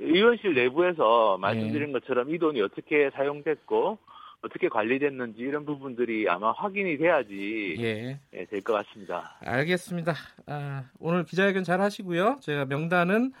의원실 0.00 0.54
내부에서 0.54 1.38
말씀드린 1.38 1.92
네. 1.92 1.92
것처럼 2.00 2.34
이 2.34 2.38
돈이 2.38 2.60
어떻게 2.62 3.10
사용됐고 3.14 3.98
어떻게 4.42 4.68
관리됐는지 4.68 5.40
이런 5.42 5.66
부분들이 5.66 6.26
아마 6.28 6.52
확인이 6.52 6.96
돼야지 6.96 7.76
예. 7.78 8.18
예, 8.34 8.44
될 8.46 8.62
것 8.62 8.72
같습니다. 8.72 9.36
알겠습니다. 9.44 10.14
아, 10.46 10.84
오늘 10.98 11.24
기자회견 11.24 11.62
잘 11.64 11.80
하시고요. 11.82 12.38
제가 12.40 12.64
명단은 12.64 13.32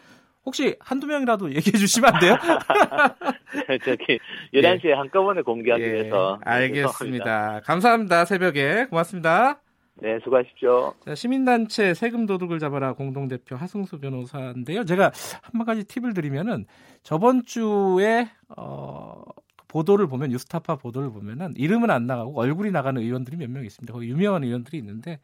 혹시 0.44 0.76
한두 0.80 1.06
명이라도 1.06 1.48
얘기해 1.56 1.78
주시면 1.78 2.14
안 2.14 2.20
돼요? 2.20 2.36
저기 3.84 4.18
11시에 4.52 4.90
예. 4.90 4.92
한꺼번에 4.92 5.40
공개하기 5.42 5.82
예. 5.82 5.92
위해서. 5.92 6.38
알겠습니다. 6.44 7.60
감사합니다. 7.64 8.24
새벽에. 8.26 8.84
고맙습니다. 8.90 9.60
네, 10.02 10.18
수고하십시오. 10.24 10.94
자, 11.04 11.14
시민단체 11.14 11.92
세금 11.94 12.24
도둑을 12.24 12.58
잡아라 12.58 12.94
공동대표 12.94 13.54
하승수 13.56 14.00
변호사인데요. 14.00 14.84
제가 14.84 15.12
한 15.42 15.64
가지 15.66 15.84
팁을 15.84 16.14
드리면은 16.14 16.64
저번 17.02 17.44
주에 17.44 18.30
어, 18.56 19.22
보도를 19.68 20.06
보면 20.08 20.30
뉴스타파 20.30 20.76
보도를 20.76 21.10
보면은 21.10 21.52
이름은 21.56 21.90
안 21.90 22.06
나가고 22.06 22.38
얼굴이 22.40 22.70
나가는 22.70 23.00
의원들이 23.00 23.36
몇 23.36 23.50
명 23.50 23.64
있습니다. 23.64 23.92
거기 23.92 24.08
유명한 24.08 24.42
의원들이 24.42 24.78
있는데 24.78 25.20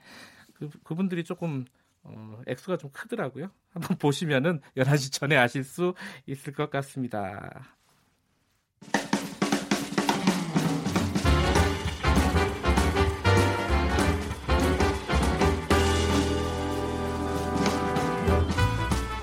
그, 0.52 0.68
그분들이 0.84 1.24
조금 1.24 1.64
어, 2.02 2.40
액수가 2.46 2.76
좀 2.76 2.90
크더라고요. 2.92 3.50
한번 3.72 3.96
보시면은 3.98 4.60
11시 4.76 5.12
전에 5.12 5.36
아실 5.36 5.64
수 5.64 5.94
있을 6.26 6.52
것 6.52 6.70
같습니다. 6.70 7.75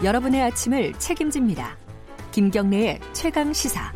여러분의 0.04 0.42
아침을 0.42 0.92
책임집니다. 1.00 1.78
김경래의 2.34 3.00
최강 3.14 3.54
시사. 3.54 3.94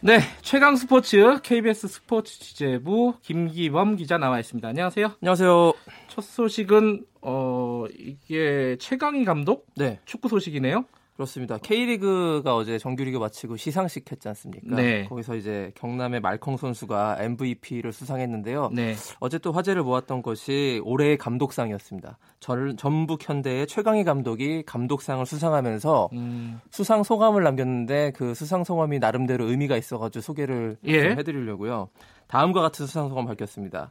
네, 0.00 0.20
최강 0.42 0.76
스포츠 0.76 1.40
KBS 1.42 1.88
스포츠 1.88 2.38
취재부 2.38 3.14
김기범 3.22 3.96
기자 3.96 4.18
나와 4.18 4.38
있습니다. 4.38 4.68
안녕하세요. 4.68 5.14
안녕하세요. 5.20 5.72
첫 6.06 6.22
소식은 6.22 7.04
어 7.22 7.86
이게 7.98 8.76
최강희 8.78 9.24
감독 9.24 9.66
네. 9.74 9.98
축구 10.04 10.28
소식이네요. 10.28 10.84
그렇습니다. 11.16 11.56
K리그가 11.56 12.54
어제 12.54 12.78
정규리그 12.78 13.16
마치고 13.16 13.56
시상식 13.56 14.12
했지 14.12 14.28
않습니까? 14.28 14.76
네. 14.76 15.04
거기서 15.04 15.36
이제 15.36 15.72
경남의 15.74 16.20
말콩 16.20 16.58
선수가 16.58 17.16
MVP를 17.20 17.90
수상했는데요. 17.92 18.70
네. 18.74 18.94
어제 19.18 19.38
또 19.38 19.50
화제를 19.50 19.82
모았던 19.82 20.20
것이 20.20 20.82
올해의 20.84 21.16
감독상이었습니다. 21.16 22.18
전, 22.40 22.76
전북 22.76 23.26
현대의 23.26 23.66
최강희 23.66 24.04
감독이 24.04 24.62
감독상을 24.64 25.24
수상하면서 25.24 26.10
음. 26.12 26.60
수상 26.70 27.02
소감을 27.02 27.42
남겼는데 27.42 28.12
그 28.14 28.34
수상 28.34 28.62
소감이 28.62 28.98
나름대로 28.98 29.48
의미가 29.48 29.78
있어가지고 29.78 30.20
소개를 30.20 30.76
예. 30.84 31.12
해드리려고요. 31.12 31.88
다음과 32.26 32.60
같은 32.60 32.86
수상 32.86 33.08
소감 33.08 33.24
밝혔습니다. 33.24 33.90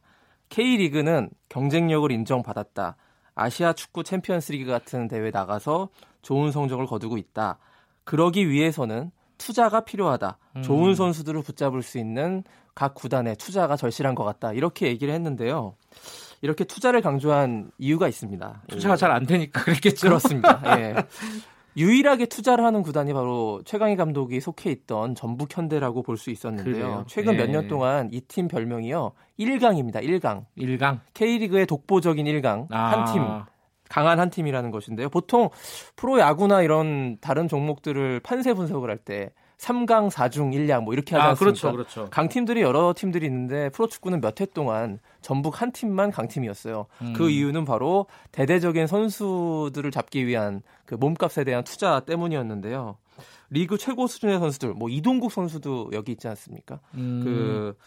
K리그는 0.50 1.32
경쟁력을 1.50 2.12
인정받았다. 2.12 2.98
아시아 3.36 3.74
축구 3.74 4.04
챔피언스리그 4.04 4.70
같은 4.72 5.08
대회 5.08 5.30
나가서 5.30 5.90
좋은 6.22 6.52
성적을 6.52 6.86
거두고 6.88 7.18
있다. 7.18 7.60
그러기 8.06 8.50
위해서는 8.50 9.12
투자가 9.38 9.82
필요하다. 9.82 10.38
음. 10.56 10.62
좋은 10.64 10.96
선수들을 10.96 11.42
붙잡을 11.44 11.84
수 11.84 11.98
있는 11.98 12.44
각 12.74 12.94
구단의 12.96 13.36
투자가 13.36 13.76
절실한 13.76 14.16
것 14.16 14.24
같다. 14.24 14.54
이렇게 14.54 14.88
얘기를 14.88 15.14
했는데요. 15.14 15.76
이렇게 16.42 16.64
투자를 16.64 17.02
강조한 17.02 17.72
이유가 17.78 18.08
있습니다. 18.08 18.64
투자가 18.68 18.94
예. 18.94 18.98
잘안 18.98 19.26
되니까 19.26 19.64
그랬겠죠. 19.64 20.08
그렇습니다. 20.08 20.62
예. 20.80 20.96
유일하게 21.78 22.28
투자를 22.28 22.64
하는 22.64 22.82
구단이 22.84 23.14
바로 23.14 23.62
최강희 23.66 23.96
감독이 23.98 24.40
속해 24.40 24.72
있던 24.72 25.14
전북 25.16 25.56
현대라고 25.58 26.04
볼 26.04 26.18
수 26.18 26.30
있었는데요. 26.30 26.74
그래요. 26.74 27.04
최근 27.08 27.36
네. 27.36 27.44
몇년 27.44 27.68
동안 27.68 28.10
이 28.14 28.22
팀 28.22 28.48
별명이요. 28.48 29.12
1강입니다. 29.40 29.96
1강. 30.04 30.46
1강. 30.58 31.00
K리그의 31.14 31.66
독보적인 31.66 32.26
1강. 32.26 32.68
아. 32.72 32.78
한 32.78 33.14
팀. 33.14 33.22
강한 33.90 34.20
한 34.20 34.30
팀이라는 34.30 34.72
것인데요. 34.72 35.10
보통 35.10 35.50
프로 35.96 36.20
야구나 36.20 36.62
이런 36.62 37.18
다른 37.22 37.48
종목들을 37.48 38.22
판세 38.22 38.54
분석을 38.54 38.90
할때 38.90 39.30
3강, 39.58 40.10
4중, 40.10 40.54
1량 40.54 40.84
뭐 40.84 40.94
이렇게 40.94 41.16
하지 41.16 41.26
아, 41.26 41.30
않습니까? 41.30 41.72
그렇죠, 41.72 41.72
그렇죠. 41.72 42.10
강팀들이 42.12 42.62
여러 42.62 42.94
팀들이 42.96 43.26
있는데 43.26 43.70
프로축구는 43.70 44.22
몇 44.22 44.42
해 44.42 44.46
동안 44.46 45.00
전북 45.22 45.62
한 45.62 45.72
팀만 45.72 46.12
강팀이었어요. 46.12 46.88
음. 47.02 47.14
그 47.14 47.30
이유는 47.30 47.64
바로 47.66 48.08
대대적인 48.32 48.88
선수들을 48.88 49.90
잡기 49.92 50.28
위한 50.28 50.62
그 50.86 50.96
몸값에 50.96 51.44
대한 51.46 51.64
투자 51.64 52.02
때문이었는데요. 52.02 52.98
리그 53.50 53.78
최고 53.78 54.08
수준의 54.08 54.40
선수들, 54.40 54.74
뭐 54.74 54.90
이동국 54.90 55.32
선수도 55.32 55.90
여기 55.94 56.12
있지 56.12 56.28
않습니까? 56.28 56.80
음. 56.96 57.22
그 57.24 57.78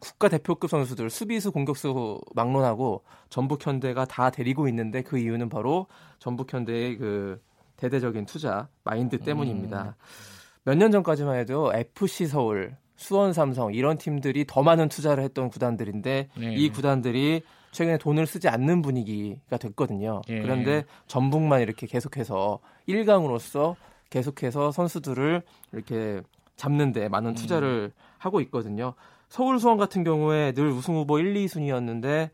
국가 0.00 0.28
대표급 0.28 0.68
선수들, 0.68 1.10
수비수, 1.10 1.52
공격수 1.52 2.20
막론하고 2.34 3.04
전북 3.28 3.64
현대가 3.66 4.04
다 4.06 4.30
데리고 4.30 4.66
있는데 4.68 5.02
그 5.02 5.18
이유는 5.18 5.50
바로 5.50 5.86
전북 6.18 6.52
현대의 6.52 6.96
그 6.96 7.40
대대적인 7.76 8.26
투자 8.26 8.68
마인드 8.82 9.18
때문입니다. 9.18 9.94
음. 9.98 10.33
몇 10.64 10.76
년 10.76 10.90
전까지만 10.90 11.36
해도 11.38 11.72
FC 11.74 12.26
서울, 12.26 12.76
수원 12.96 13.32
삼성 13.32 13.74
이런 13.74 13.98
팀들이 13.98 14.44
더 14.46 14.62
많은 14.62 14.88
투자를 14.88 15.22
했던 15.24 15.48
구단들인데 15.48 16.28
네. 16.36 16.54
이 16.54 16.70
구단들이 16.70 17.42
최근에 17.72 17.98
돈을 17.98 18.26
쓰지 18.26 18.48
않는 18.48 18.82
분위기가 18.82 19.56
됐거든요. 19.56 20.22
예. 20.28 20.40
그런데 20.40 20.84
전북만 21.06 21.60
이렇게 21.60 21.86
계속해서 21.86 22.60
1강으로서 22.88 23.74
계속해서 24.10 24.70
선수들을 24.70 25.42
이렇게 25.72 26.22
잡는데 26.56 27.08
많은 27.08 27.30
음. 27.30 27.34
투자를 27.34 27.92
음. 27.94 28.00
하고 28.18 28.40
있거든요. 28.42 28.94
서울 29.28 29.58
수원 29.58 29.76
같은 29.76 30.04
경우에 30.04 30.52
늘 30.52 30.68
우승 30.68 30.94
후보 30.94 31.18
1, 31.18 31.34
2순위였는데 31.34 32.30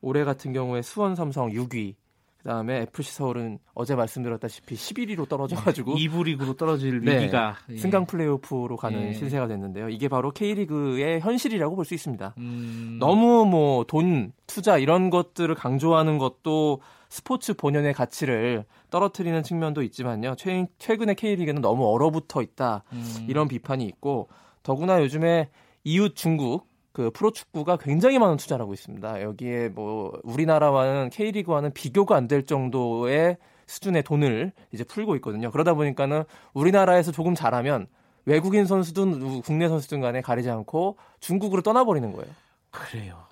올해 0.00 0.22
같은 0.24 0.52
경우에 0.52 0.80
수원 0.82 1.16
삼성 1.16 1.50
6위, 1.50 1.96
그다음에 2.44 2.82
FC 2.82 3.14
서울은 3.14 3.58
어제 3.74 3.94
말씀드렸다시피 3.94 4.74
11위로 4.74 5.26
떨어져가지고 5.28 5.96
2부 5.96 6.24
리그로 6.24 6.54
떨어질 6.54 7.00
네, 7.00 7.16
위기가 7.22 7.56
예. 7.70 7.78
승강 7.78 8.04
플레이오프로 8.04 8.76
가는 8.76 9.08
예. 9.08 9.12
신세가 9.14 9.48
됐는데요. 9.48 9.88
이게 9.88 10.08
바로 10.08 10.30
K리그의 10.30 11.20
현실이라고 11.20 11.74
볼 11.74 11.84
수 11.86 11.94
있습니다. 11.94 12.34
음... 12.38 12.98
너무 13.00 13.46
뭐 13.46 13.84
돈 13.84 14.32
투자 14.46 14.76
이런 14.78 15.08
것들을 15.10 15.54
강조하는 15.54 16.18
것도 16.18 16.80
스포츠 17.08 17.54
본연의 17.54 17.94
가치를 17.94 18.64
떨어뜨리는 18.90 19.42
측면도 19.42 19.82
있지만요. 19.82 20.34
최, 20.36 20.66
최근에 20.78 21.14
K리그는 21.14 21.62
너무 21.62 21.86
얼어붙어 21.86 22.42
있다 22.42 22.84
음... 22.92 23.26
이런 23.26 23.48
비판이 23.48 23.86
있고 23.86 24.28
더구나 24.62 25.00
요즘에 25.00 25.48
이웃 25.82 26.14
중국 26.14 26.68
그 26.94 27.10
프로축구가 27.10 27.76
굉장히 27.78 28.20
많은 28.20 28.36
투자를 28.36 28.62
하고 28.62 28.72
있습니다. 28.72 29.20
여기에 29.20 29.70
뭐 29.70 30.12
우리나라와는 30.22 31.10
K리그와는 31.10 31.72
비교가 31.74 32.14
안 32.16 32.28
될 32.28 32.46
정도의 32.46 33.36
수준의 33.66 34.04
돈을 34.04 34.52
이제 34.72 34.84
풀고 34.84 35.16
있거든요. 35.16 35.50
그러다 35.50 35.74
보니까는 35.74 36.22
우리나라에서 36.54 37.10
조금 37.10 37.34
잘하면 37.34 37.88
외국인 38.26 38.64
선수든 38.64 39.42
국내 39.42 39.68
선수든 39.68 40.00
간에 40.00 40.20
가리지 40.20 40.48
않고 40.50 40.96
중국으로 41.18 41.62
떠나버리는 41.62 42.10
거예요. 42.12 42.30
그래요. 42.70 43.24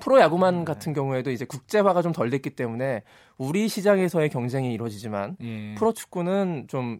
프로야구만 0.00 0.60
네. 0.60 0.64
같은 0.64 0.92
경우에도 0.94 1.30
이제 1.30 1.44
국제화가 1.44 2.00
좀 2.00 2.12
덜 2.12 2.30
됐기 2.30 2.50
때문에 2.50 3.02
우리 3.36 3.68
시장에서의 3.68 4.30
경쟁이 4.30 4.72
이루어지지만 4.72 5.36
예. 5.42 5.74
프로축구는 5.74 6.66
좀 6.68 6.98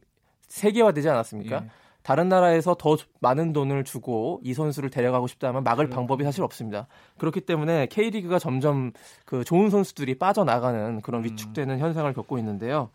세계화되지 0.48 1.09
않았습니까? 1.09 1.57
예. 1.64 1.70
다른 2.03 2.29
나라에서 2.29 2.75
더 2.75 2.97
많은 3.21 3.53
돈을 3.53 3.85
주고 3.85 4.41
이 4.43 4.55
선수를 4.55 4.91
데려가고 4.91 5.27
싶다면 5.27 5.62
막을 5.65 5.87
그렇죠. 5.87 5.97
방법이 5.97 6.25
사실 6.25 6.43
없습니다. 6.43 6.87
그렇기 7.19 7.43
때문에 7.43 7.87
K리그가 7.87 8.38
점점 8.38 8.93
그 9.25 9.45
좋은 9.45 9.71
선수들이 9.71 10.19
빠져나가는 10.19 11.01
그런 11.01 11.21
음. 11.21 11.25
위축되는 11.25 11.77
음. 11.77 11.81
현상을 11.81 12.12
겪고 12.12 12.38
있는데요. 12.38 12.91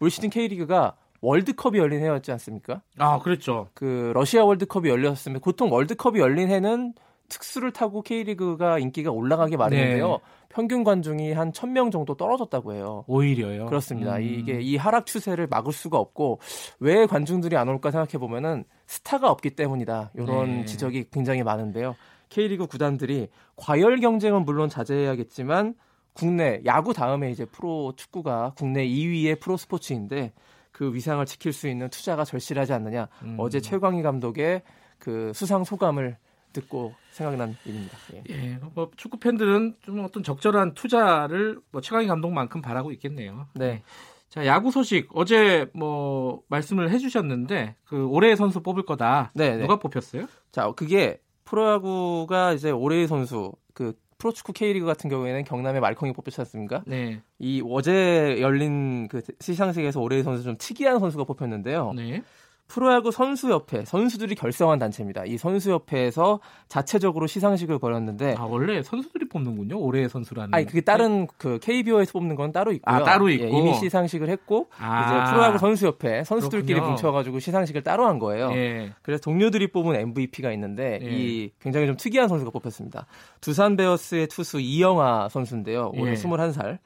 올 0.00 0.10
시즌 0.10 0.30
K리그가 0.30 0.96
월드컵이 1.20 1.78
열린 1.78 2.00
해였지 2.00 2.30
않습니까? 2.32 2.80
아, 2.96 3.18
그렇죠. 3.18 3.68
그 3.74 4.12
러시아 4.14 4.44
월드컵이 4.44 4.88
열렸으면 4.88 5.40
보통 5.40 5.72
월드컵이 5.72 6.20
열린 6.20 6.48
해는 6.48 6.94
특수를 7.28 7.72
타고 7.72 8.02
K리그가 8.02 8.78
인기가 8.78 9.10
올라가기 9.10 9.56
마련인데요. 9.56 10.08
네. 10.08 10.18
평균 10.58 10.82
관중이 10.82 11.34
한 11.34 11.52
1000명 11.52 11.92
정도 11.92 12.16
떨어졌다고 12.16 12.72
해요. 12.72 13.04
오히려요? 13.06 13.66
그렇습니다. 13.66 14.16
음. 14.16 14.22
이게 14.22 14.60
이 14.60 14.76
하락 14.76 15.06
추세를 15.06 15.46
막을 15.46 15.72
수가 15.72 15.98
없고 15.98 16.40
왜 16.80 17.06
관중들이 17.06 17.56
안 17.56 17.68
올까 17.68 17.92
생각해 17.92 18.18
보면은 18.18 18.64
스타가 18.88 19.30
없기 19.30 19.50
때문이다. 19.50 20.10
이런 20.16 20.46
네. 20.46 20.64
지적이 20.64 21.10
굉장히 21.12 21.44
많은데요. 21.44 21.94
K리그 22.28 22.66
구단들이 22.66 23.28
과열 23.54 24.00
경쟁은 24.00 24.44
물론 24.44 24.68
자제해야겠지만 24.68 25.76
국내 26.12 26.60
야구 26.66 26.92
다음에 26.92 27.30
이제 27.30 27.44
프로 27.44 27.92
축구가 27.94 28.54
국내 28.56 28.84
2위의 28.84 29.38
프로 29.38 29.56
스포츠인데 29.56 30.32
그 30.72 30.92
위상을 30.92 31.24
지킬 31.26 31.52
수 31.52 31.68
있는 31.68 31.88
투자가 31.88 32.24
절실하지 32.24 32.72
않느냐. 32.72 33.06
음. 33.22 33.36
어제 33.38 33.60
최광희 33.60 34.02
감독의 34.02 34.62
그 34.98 35.30
수상 35.36 35.62
소감을 35.62 36.16
듣고 36.52 36.94
생각난 37.10 37.56
일입니다. 37.64 37.96
예. 38.14 38.22
예, 38.30 38.58
뭐 38.74 38.90
축구 38.96 39.18
팬들은 39.18 39.76
좀 39.82 40.04
어떤 40.04 40.22
적절한 40.22 40.74
투자를 40.74 41.60
뭐 41.70 41.80
최강희 41.80 42.06
감독만큼 42.06 42.62
바라고 42.62 42.92
있겠네요. 42.92 43.46
네. 43.54 43.66
예. 43.66 43.82
자 44.28 44.44
야구 44.44 44.70
소식 44.70 45.08
어제 45.14 45.70
뭐 45.72 46.42
말씀을 46.48 46.90
해주셨는데 46.90 47.76
그 47.84 48.06
올해의 48.06 48.36
선수 48.36 48.60
뽑을 48.60 48.84
거다. 48.84 49.32
네, 49.34 49.56
네. 49.56 49.62
누가 49.62 49.78
뽑혔어요? 49.78 50.26
자 50.52 50.70
그게 50.72 51.20
프로야구가 51.44 52.52
이제 52.52 52.70
올해의 52.70 53.08
선수 53.08 53.52
그 53.72 53.94
프로축구 54.18 54.52
K리그 54.52 54.84
같은 54.84 55.08
경우에는 55.08 55.44
경남의 55.44 55.80
말콩이 55.80 56.12
뽑혔지 56.12 56.40
않습니까? 56.42 56.82
네. 56.86 57.22
이 57.38 57.62
어제 57.64 58.38
열린 58.40 59.08
그 59.08 59.22
시상식에서 59.40 60.00
올해의 60.00 60.24
선수 60.24 60.42
좀 60.42 60.56
특이한 60.58 60.98
선수가 60.98 61.24
뽑혔는데요. 61.24 61.92
네. 61.94 62.22
프로야구 62.68 63.10
선수협회 63.10 63.86
선수들이 63.86 64.34
결성한 64.34 64.78
단체입니다. 64.78 65.24
이 65.24 65.38
선수협회에서 65.38 66.38
자체적으로 66.68 67.26
시상식을 67.26 67.78
벌였는데 67.78 68.34
아 68.36 68.44
원래 68.44 68.82
선수들이 68.82 69.28
뽑는군요. 69.30 69.78
올해의 69.78 70.10
선수라는. 70.10 70.54
아니 70.54 70.66
그게 70.66 70.82
다른 70.82 71.26
그 71.38 71.58
KBO에서 71.60 72.12
뽑는 72.12 72.36
건 72.36 72.52
따로 72.52 72.72
있고요. 72.72 72.94
아 72.94 73.02
따로 73.02 73.30
있고 73.30 73.44
예, 73.44 73.48
이미 73.48 73.74
시상식을 73.74 74.28
했고 74.28 74.68
아, 74.78 75.24
이제 75.24 75.32
프로야구 75.32 75.58
선수협회 75.58 76.24
선수들끼리 76.24 76.74
그렇군요. 76.74 76.92
뭉쳐가지고 76.92 77.40
시상식을 77.40 77.82
따로 77.82 78.06
한 78.06 78.18
거예요. 78.18 78.52
예. 78.52 78.92
그래서 79.00 79.22
동료들이 79.22 79.68
뽑은 79.68 79.96
MVP가 79.96 80.52
있는데 80.52 81.00
예. 81.02 81.10
이 81.10 81.50
굉장히 81.60 81.86
좀 81.86 81.96
특이한 81.96 82.28
선수가 82.28 82.50
뽑혔습니다. 82.50 83.06
두산 83.40 83.76
베어스의 83.76 84.26
투수 84.26 84.60
이영하 84.60 85.30
선수인데요. 85.30 85.92
올해 85.96 86.12
예. 86.12 86.14
21살. 86.14 86.78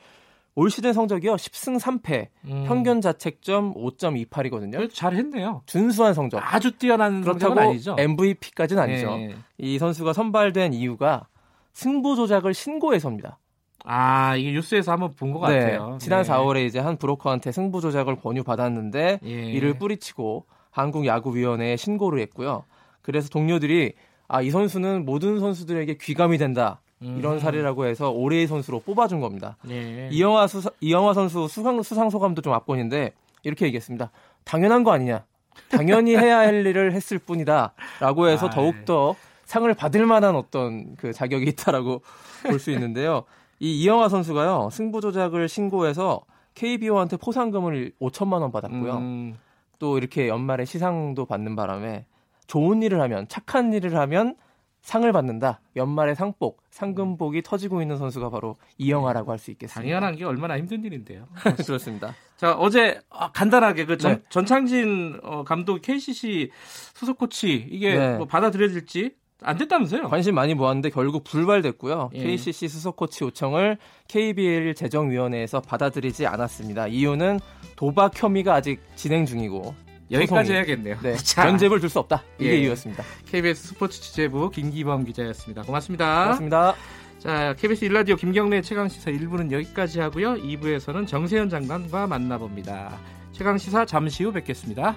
올 0.55 0.71
시즌 0.71 0.93
성적이요 0.93 1.35
10승 1.37 1.81
3패 1.81 2.29
음. 2.45 2.65
평균 2.67 3.01
자책점 3.01 3.75
5.28이거든요. 3.75 4.93
잘했네요. 4.93 5.63
준수한 5.67 6.13
성적. 6.15 6.39
아주 6.43 6.73
뛰어난 6.73 7.23
그렇다고 7.23 7.59
아니죠. 7.59 7.97
MVP까지는 7.99 8.83
아니죠. 8.83 9.17
네. 9.17 9.35
이 9.59 9.79
선수가 9.79 10.13
선발된 10.13 10.75
이유가 10.75 11.27
승부 11.73 12.17
조작을 12.17 12.53
신고해서입니다. 12.53 13.39
아 13.85 14.37
이게 14.37 14.53
뉴스에서 14.53 14.93
한번 14.93 15.13
본것 15.15 15.51
네. 15.51 15.59
같아요. 15.59 15.99
지난 16.01 16.23
네. 16.23 16.29
4월에 16.31 16.67
이제 16.67 16.79
한 16.79 16.97
브로커한테 16.99 17.51
승부 17.51 17.81
조작을 17.81 18.17
권유 18.17 18.45
받았는데 18.45 19.21
예. 19.25 19.29
이를 19.29 19.75
뿌리치고 19.79 20.47
한국 20.71 21.07
야구위원회에 21.07 21.77
신고를 21.77 22.21
했고요. 22.21 22.65
그래서 23.01 23.29
동료들이 23.31 23.95
아 24.29 24.41
이 24.43 24.51
선수는 24.51 25.05
모든 25.05 25.41
선수들에게 25.41 25.99
귀감이 26.01 26.39
된다. 26.39 26.81
이런 27.03 27.35
음. 27.35 27.39
사례라고 27.41 27.87
해서 27.87 28.11
올해의 28.11 28.47
선수로 28.47 28.81
뽑아준 28.81 29.21
겁니다. 29.21 29.57
네. 29.63 30.09
이영화 30.13 30.47
수사, 30.47 30.71
이영화 30.81 31.15
선수 31.15 31.49
수상, 31.49 31.83
수상 31.83 32.11
소감도 32.11 32.43
좀 32.43 32.53
압권인데 32.53 33.13
이렇게 33.43 33.67
얘기했습니다. 33.67 34.11
당연한 34.45 34.85
거 34.85 34.93
아니냐? 34.93 35.25
당연히 35.71 36.17
해야 36.17 36.39
할 36.39 36.65
일을 36.67 36.93
했을 36.93 37.19
뿐이다 37.19 37.73
라고 38.01 38.29
해서 38.29 38.47
아, 38.47 38.51
더욱더 38.51 39.15
상을 39.45 39.73
받을 39.75 40.07
만한 40.07 40.35
어떤 40.37 40.95
그 40.97 41.13
자격이 41.13 41.45
있다라고 41.51 42.03
볼 42.49 42.59
수 42.59 42.71
있는데요. 42.71 43.25
이 43.61 43.83
이영화 43.83 44.09
선수가요 44.09 44.71
승부 44.73 45.01
조작을 45.01 45.49
신고해서 45.49 46.23
KBO한테 46.55 47.17
포상금을 47.17 47.93
5천만 48.01 48.41
원 48.43 48.51
받았고요. 48.53 48.95
음. 48.97 49.39
또 49.79 49.99
이렇게 49.99 50.29
연말에 50.29 50.65
시상도 50.65 51.27
받는 51.27 51.57
바람에 51.57 52.05
좋은 52.47 52.83
일을 52.83 53.01
하면 53.01 53.27
착한 53.29 53.73
일을 53.73 53.97
하면 53.97 54.37
상을 54.83 55.11
받는다. 55.13 55.61
연말에 55.77 56.15
상복, 56.15 56.61
상금복이 56.71 57.39
음. 57.39 57.43
터지고 57.45 57.81
있는 57.83 57.97
선수가 57.99 58.31
바로 58.31 58.57
이영하라고 58.79 59.31
할 59.31 59.39
수 59.39 59.51
있겠습니다. 59.53 59.81
당연한 59.81 60.17
게 60.17 60.25
얼마나 60.25 60.59
힘든 60.59 60.85
일인데요. 60.85 61.27
그렇습니다. 61.67 62.15
자 62.37 62.53
어제 62.55 63.01
아, 63.11 63.31
간단하게 63.33 63.87
그 63.87 63.97
전, 63.97 64.17
네. 64.17 64.23
전창진 64.29 65.19
어, 65.23 65.45
감독 65.45 65.81
KCC 65.83 66.51
수석 66.95 67.19
코치 67.19 67.67
이게 67.71 67.95
네. 67.97 68.17
뭐 68.17 68.27
받아들여질지 68.27 69.15
안 69.45 69.57
됐다면서요? 69.59 70.09
관심 70.09 70.37
많이 70.37 70.55
모았는데 70.55 70.91
결국 70.91 71.25
불발됐고요. 71.25 72.11
예. 72.15 72.23
KCC 72.23 72.69
수석 72.69 72.95
코치 72.97 73.25
요청을 73.25 73.79
KBL 74.09 74.75
재정위원회에서 74.75 75.61
받아들이지 75.61 76.27
않았습니다. 76.27 76.87
이유는 76.89 77.41
도박 77.75 78.13
혐의가 78.21 78.55
아직 78.55 78.81
진행 78.95 79.27
중이고 79.27 79.75
여기까지 80.13 80.53
해야겠네요. 80.53 80.99
네. 81.03 81.17
견제를 81.35 81.81
둘수 81.81 81.99
없다. 81.99 82.23
이게 82.39 82.53
예. 82.53 82.59
이유였습니다. 82.59 83.05
KBS 83.27 83.69
스포츠 83.69 84.01
취재부 84.01 84.51
김기범 84.51 85.05
기자였습니다. 85.05 85.63
고맙습니다. 85.63 86.25
고맙습니다. 86.25 86.75
자, 87.19 87.55
KBS 87.59 87.85
일라디오 87.85 88.17
김경래 88.17 88.63
최강 88.63 88.89
시사 88.89 89.11
1부는 89.11 89.53
여기까지 89.53 90.01
하고요. 90.01 90.35
2부에서는 90.35 91.07
정세현 91.07 91.51
장관과 91.51 92.07
만나봅니다. 92.07 92.99
최강 93.33 93.59
시사 93.59 93.87
잠시 93.87 94.25
후 94.25 94.33
뵙겠습니다. 94.33 94.97